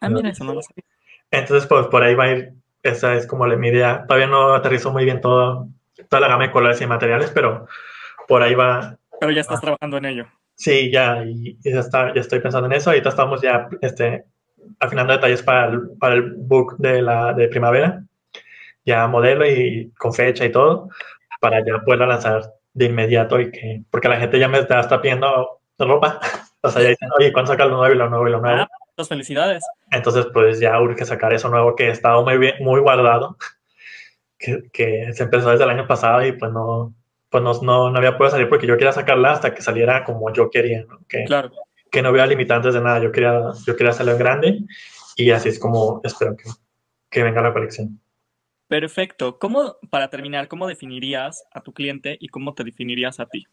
[0.00, 0.84] Ah, mira, eso no lo sabía.
[1.30, 2.52] Entonces, pues por ahí va a ir.
[2.82, 4.04] Esa es como la, mi idea.
[4.06, 5.68] Todavía no aterrizo muy bien todo,
[6.08, 7.66] toda la gama de colores y materiales, pero
[8.26, 8.96] por ahí va.
[9.20, 9.62] Pero ya estás ah.
[9.62, 10.26] trabajando en ello.
[10.54, 12.90] Sí, ya, y, y ya, está, ya estoy pensando en eso.
[12.90, 14.24] Ahorita estamos ya este,
[14.80, 18.02] afinando detalles para el, para el book de, la, de primavera.
[18.84, 20.88] Ya modelo y con fecha y todo,
[21.40, 25.00] para ya poderlo lanzar de inmediato y que, porque la gente ya me está, está
[25.00, 26.20] pidiendo ropa.
[26.60, 28.62] O sea, ya dicen, oye, ¿cuándo saca lo nuevo y lo nuevo y lo nuevo?
[28.62, 29.64] Ah, muchas felicidades.
[29.92, 33.36] Entonces, pues ya urge sacar eso nuevo que estaba muy bien, muy guardado,
[34.38, 36.92] que, que se empezó desde el año pasado y pues no,
[37.30, 40.32] pues no, no, no, había podido salir porque yo quería sacarla hasta que saliera como
[40.32, 40.98] yo quería, ¿no?
[41.08, 41.52] que, claro.
[41.92, 44.58] que no había limitantes de nada, yo quería, yo quería hacerlo en grande
[45.14, 46.50] y así es como espero que,
[47.08, 48.00] que venga la colección.
[48.68, 49.38] Perfecto.
[49.38, 53.46] ¿Cómo, para terminar, cómo definirías a tu cliente y cómo te definirías a ti?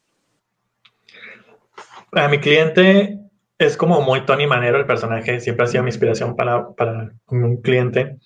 [2.11, 3.17] A mi cliente
[3.57, 7.61] es como muy Tony Manero, el personaje, siempre ha sido mi inspiración para, para un
[7.61, 8.17] cliente,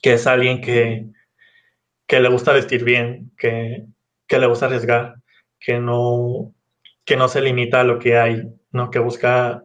[0.00, 1.06] que es alguien que,
[2.06, 3.84] que le gusta vestir bien, que,
[4.28, 5.16] que le gusta arriesgar,
[5.58, 6.54] que no,
[7.04, 8.90] que no se limita a lo que hay, ¿no?
[8.90, 9.64] que busca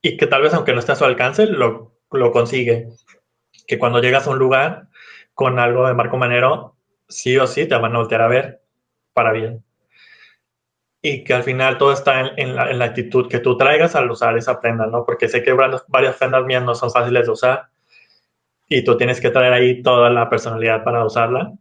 [0.00, 2.88] y que tal vez aunque no esté a su alcance, lo, lo consigue.
[3.66, 4.87] Que cuando llegas a un lugar
[5.38, 6.74] con algo de Marco Manero,
[7.06, 8.60] sí o sí te van a voltear a ver
[9.12, 9.62] para bien.
[11.00, 14.60] Y que al final todo está en, la, actitud que tú traigas al usar esa
[14.60, 15.04] prenda, ¿no?
[15.04, 17.68] Porque sé que varias prendas mías no son fáciles de usar
[18.66, 21.52] y tú tienes que traer ahí toda la personalidad para usarla.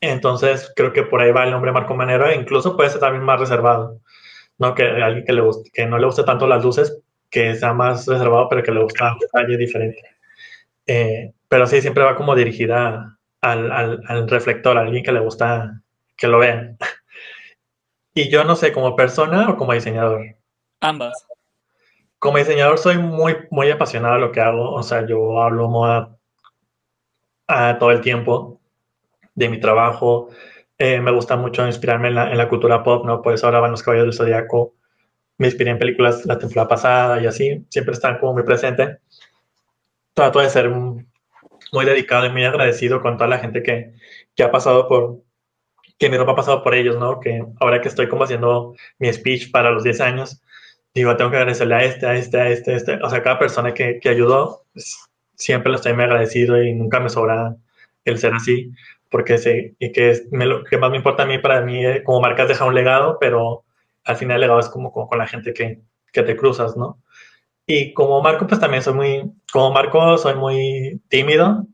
[0.00, 3.22] Entonces creo que por ahí va el nombre Marco Manero e incluso puede ser también
[3.22, 4.00] más reservado,
[4.58, 4.74] ¿no?
[4.74, 7.00] Que alguien que, le que no le guste tanto las luces,
[7.30, 10.02] que sea más reservado, pero que le gusta un detalle diferente.
[10.88, 15.20] Eh, pero sí, siempre va como dirigida al, al, al, reflector, a alguien que le
[15.20, 15.80] gusta
[16.16, 16.76] que lo vean.
[18.18, 20.36] Y yo no sé, como persona o como diseñador.
[20.80, 21.26] Ambas.
[22.18, 24.72] Como diseñador soy muy, muy apasionado de lo que hago.
[24.72, 26.16] O sea, yo hablo moda
[27.46, 28.58] a todo el tiempo
[29.34, 30.30] de mi trabajo.
[30.78, 33.20] Eh, me gusta mucho inspirarme en la, en la, cultura pop, ¿no?
[33.20, 34.74] Por eso ahora van los Caballeros del Zodíaco.
[35.36, 37.66] Me inspiré en películas la temporada pasada y así.
[37.68, 38.98] Siempre están como muy presente.
[40.14, 40.70] Trato de ser
[41.72, 43.92] muy dedicado y muy agradecido con toda la gente que,
[44.34, 45.22] que ha pasado por,
[45.98, 47.20] que mi ropa ha pasado por ellos, ¿no?
[47.20, 50.42] Que ahora que estoy como haciendo mi speech para los 10 años,
[50.94, 52.98] digo, tengo que agradecerle a este, a este, a este, a este.
[53.02, 54.96] O sea, cada persona que, que ayudó, pues,
[55.34, 57.56] siempre lo estoy muy agradecido y nunca me sobra
[58.04, 58.72] el ser así,
[59.10, 62.02] porque sé, y que me, lo que más me importa a mí, para mí, eh,
[62.04, 63.64] como marcas deja un legado, pero
[64.04, 65.80] al final el legado es como, como con la gente que,
[66.12, 67.02] que te cruzas, ¿no?
[67.66, 71.66] Y como Marco, pues también soy muy, como Marco, soy muy tímido,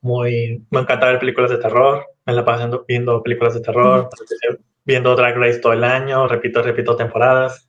[0.00, 4.08] muy, me encanta ver películas de terror, me la paso viendo películas de terror,
[4.84, 7.68] viendo Drag Race todo el año, repito, repito temporadas.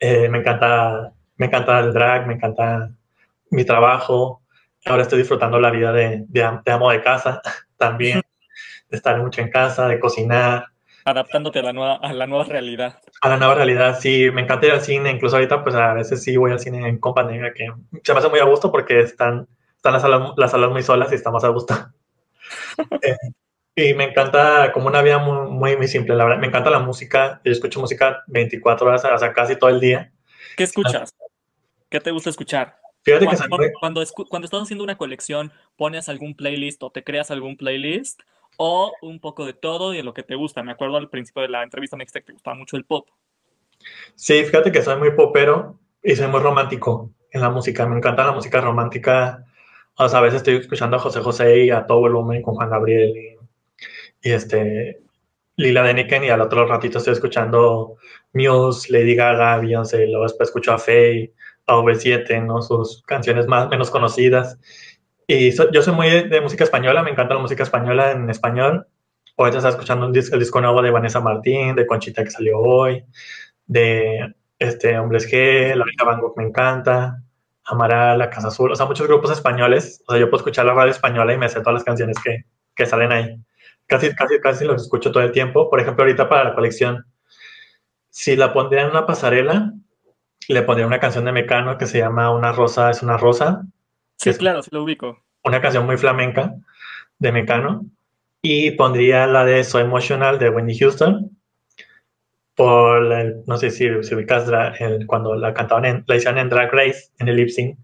[0.00, 2.90] Eh, me encanta, me encanta el drag, me encanta
[3.50, 4.42] mi trabajo.
[4.86, 7.42] Ahora estoy disfrutando la vida de, de, amo de casa
[7.76, 8.22] también,
[8.88, 10.66] de estar mucho en casa, de cocinar,
[11.06, 12.98] adaptándote a la nueva, a la nueva realidad.
[13.20, 16.22] A la nueva realidad, sí, me encanta ir al cine, incluso ahorita pues a veces
[16.22, 17.66] sí voy al cine en compañía, que
[18.02, 21.10] se me hace muy a gusto porque están, están las, salas, las salas muy solas
[21.12, 21.74] y estamos a gusto.
[23.02, 23.16] eh,
[23.74, 26.78] y me encanta como una vida muy, muy, muy, simple, la verdad, me encanta la
[26.78, 30.12] música, yo escucho música 24 horas, o sea, casi todo el día.
[30.56, 31.14] ¿Qué escuchas?
[31.88, 32.78] ¿Qué te gusta escuchar?
[33.02, 37.04] Fíjate cuando, que cuando, cuando, cuando estás haciendo una colección, ¿pones algún playlist o te
[37.04, 38.20] creas algún playlist?
[38.58, 40.62] O un poco de todo y de lo que te gusta.
[40.62, 43.08] Me acuerdo al principio de la entrevista me dijiste que te gustaba mucho el pop.
[44.14, 47.86] Sí, fíjate que soy muy popero y soy muy romántico en la música.
[47.86, 49.44] Me encanta la música romántica.
[49.96, 52.70] O sea, a veces estoy escuchando a José José y a todo volumen con Juan
[52.70, 55.00] Gabriel y, y este
[55.56, 57.96] Lila Deniken y al otro ratito estoy escuchando
[58.34, 61.32] Muse, Lady Gaga, Beyoncé, luego después escucho a Faye,
[61.66, 62.60] a V7, ¿no?
[62.60, 64.58] Sus canciones más menos conocidas.
[65.26, 68.86] Y yo soy muy de, música española, me encanta la música española en español.
[69.36, 72.58] Ahorita estás escuchando un disco, el disco nuevo de Vanessa Martín, de Conchita que salió
[72.60, 73.04] hoy,
[73.66, 77.22] de este, Hombres G, La Rica Van Gogh me encanta,
[77.64, 80.02] Amaral, La Casa Azul, o sea, muchos grupos españoles.
[80.06, 82.44] O sea, yo puedo escuchar la radio española y me sé todas las canciones que,
[82.74, 83.36] que salen ahí.
[83.86, 85.68] Casi, casi, casi los escucho todo el tiempo.
[85.68, 87.04] Por ejemplo, ahorita para la colección,
[88.10, 89.72] si la pondría en una pasarela,
[90.48, 93.62] le pondría una canción de Mecano que se llama Una rosa es una rosa,
[94.16, 95.22] Sí, claro, sí lo ubico.
[95.44, 96.54] Una canción muy flamenca
[97.18, 97.86] de Mecano.
[98.42, 101.36] Y pondría la de So Emotional de Wendy Houston.
[102.54, 106.48] Por, el, no sé si, si ubicas el, cuando la cantaban, en, la hicieron en
[106.48, 107.78] Drag Race, en el lip sync.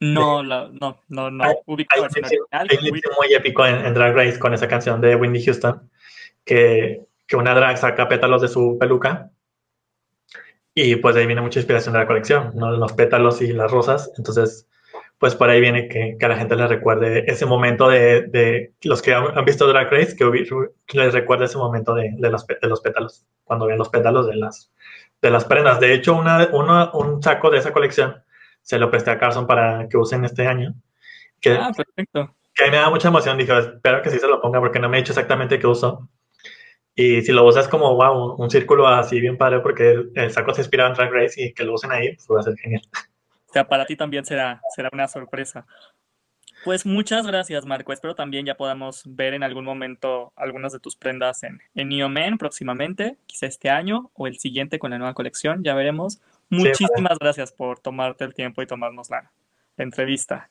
[0.00, 1.44] No, la, no, no, no.
[1.44, 1.94] Hay, ubico
[2.50, 2.66] hay,
[3.16, 5.88] muy épico en, en, Drag Race con esa canción de Wendy Houston,
[6.44, 9.30] que, que una drag saca pétalos de su peluca
[10.74, 12.72] y pues de ahí viene mucha inspiración de la colección, ¿no?
[12.72, 14.12] los pétalos y las rosas.
[14.18, 14.66] Entonces,
[15.24, 18.74] pues por ahí viene que, que a la gente le recuerde ese momento de, de
[18.82, 20.26] los que han, visto Drag Race, que,
[20.92, 24.36] les recuerde ese momento de, de, los, de los pétalos, cuando ven los pétalos de
[24.36, 24.70] las,
[25.22, 25.80] de las prendas.
[25.80, 28.22] De hecho, una, una, un saco de esa colección
[28.60, 30.74] se lo presté a Carson para que usen este año.
[31.40, 32.34] Que, ah, perfecto.
[32.52, 33.38] Que a mí me da mucha emoción.
[33.38, 36.06] Dije, espero que sí se lo ponga porque no me he dicho exactamente qué uso.
[36.94, 40.60] Y si lo usas como, wow, un círculo así bien padre porque el saco se
[40.60, 42.82] inspira en Drag Race y que lo usen ahí, pues va a ser genial
[43.54, 45.66] sea, para ti también será, será una sorpresa.
[46.64, 47.92] Pues muchas gracias, Marco.
[47.92, 52.38] Espero también ya podamos ver en algún momento algunas de tus prendas en, en Neomen
[52.38, 56.20] próximamente, quizá este año o el siguiente con la nueva colección, ya veremos.
[56.48, 59.30] Muchísimas sí, gracias por tomarte el tiempo y tomarnos la,
[59.76, 60.50] la entrevista.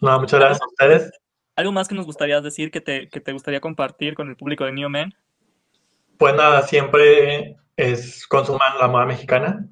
[0.00, 1.12] No, muchas gracias a ustedes.
[1.56, 4.64] ¿Algo más que nos gustaría decir que te, que te gustaría compartir con el público
[4.64, 5.14] de Neomen?
[6.18, 9.66] Pues nada, siempre es consuman la moda mexicana,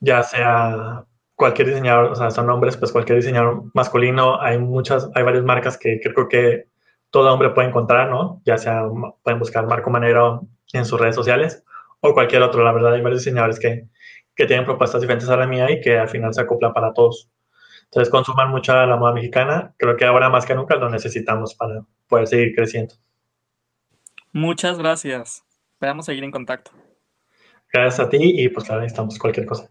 [0.00, 1.05] ya sea
[1.36, 5.78] cualquier diseñador, o sea, son hombres, pues cualquier diseñador masculino, hay muchas, hay varias marcas
[5.78, 6.64] que, creo que
[7.10, 8.42] todo hombre puede encontrar, ¿no?
[8.44, 8.82] Ya sea,
[9.22, 11.62] pueden buscar Marco Manero en sus redes sociales
[12.00, 13.86] o cualquier otro, la verdad, hay varios diseñadores que,
[14.34, 17.30] que tienen propuestas diferentes a la mía y que al final se acoplan para todos.
[17.84, 19.74] Entonces consuman mucha la moda mexicana.
[19.76, 22.94] Creo que ahora más que nunca lo necesitamos para poder seguir creciendo.
[24.32, 25.44] Muchas gracias.
[25.74, 26.72] Esperamos seguir en contacto.
[27.72, 29.70] Gracias a ti y pues claro, necesitamos cualquier cosa.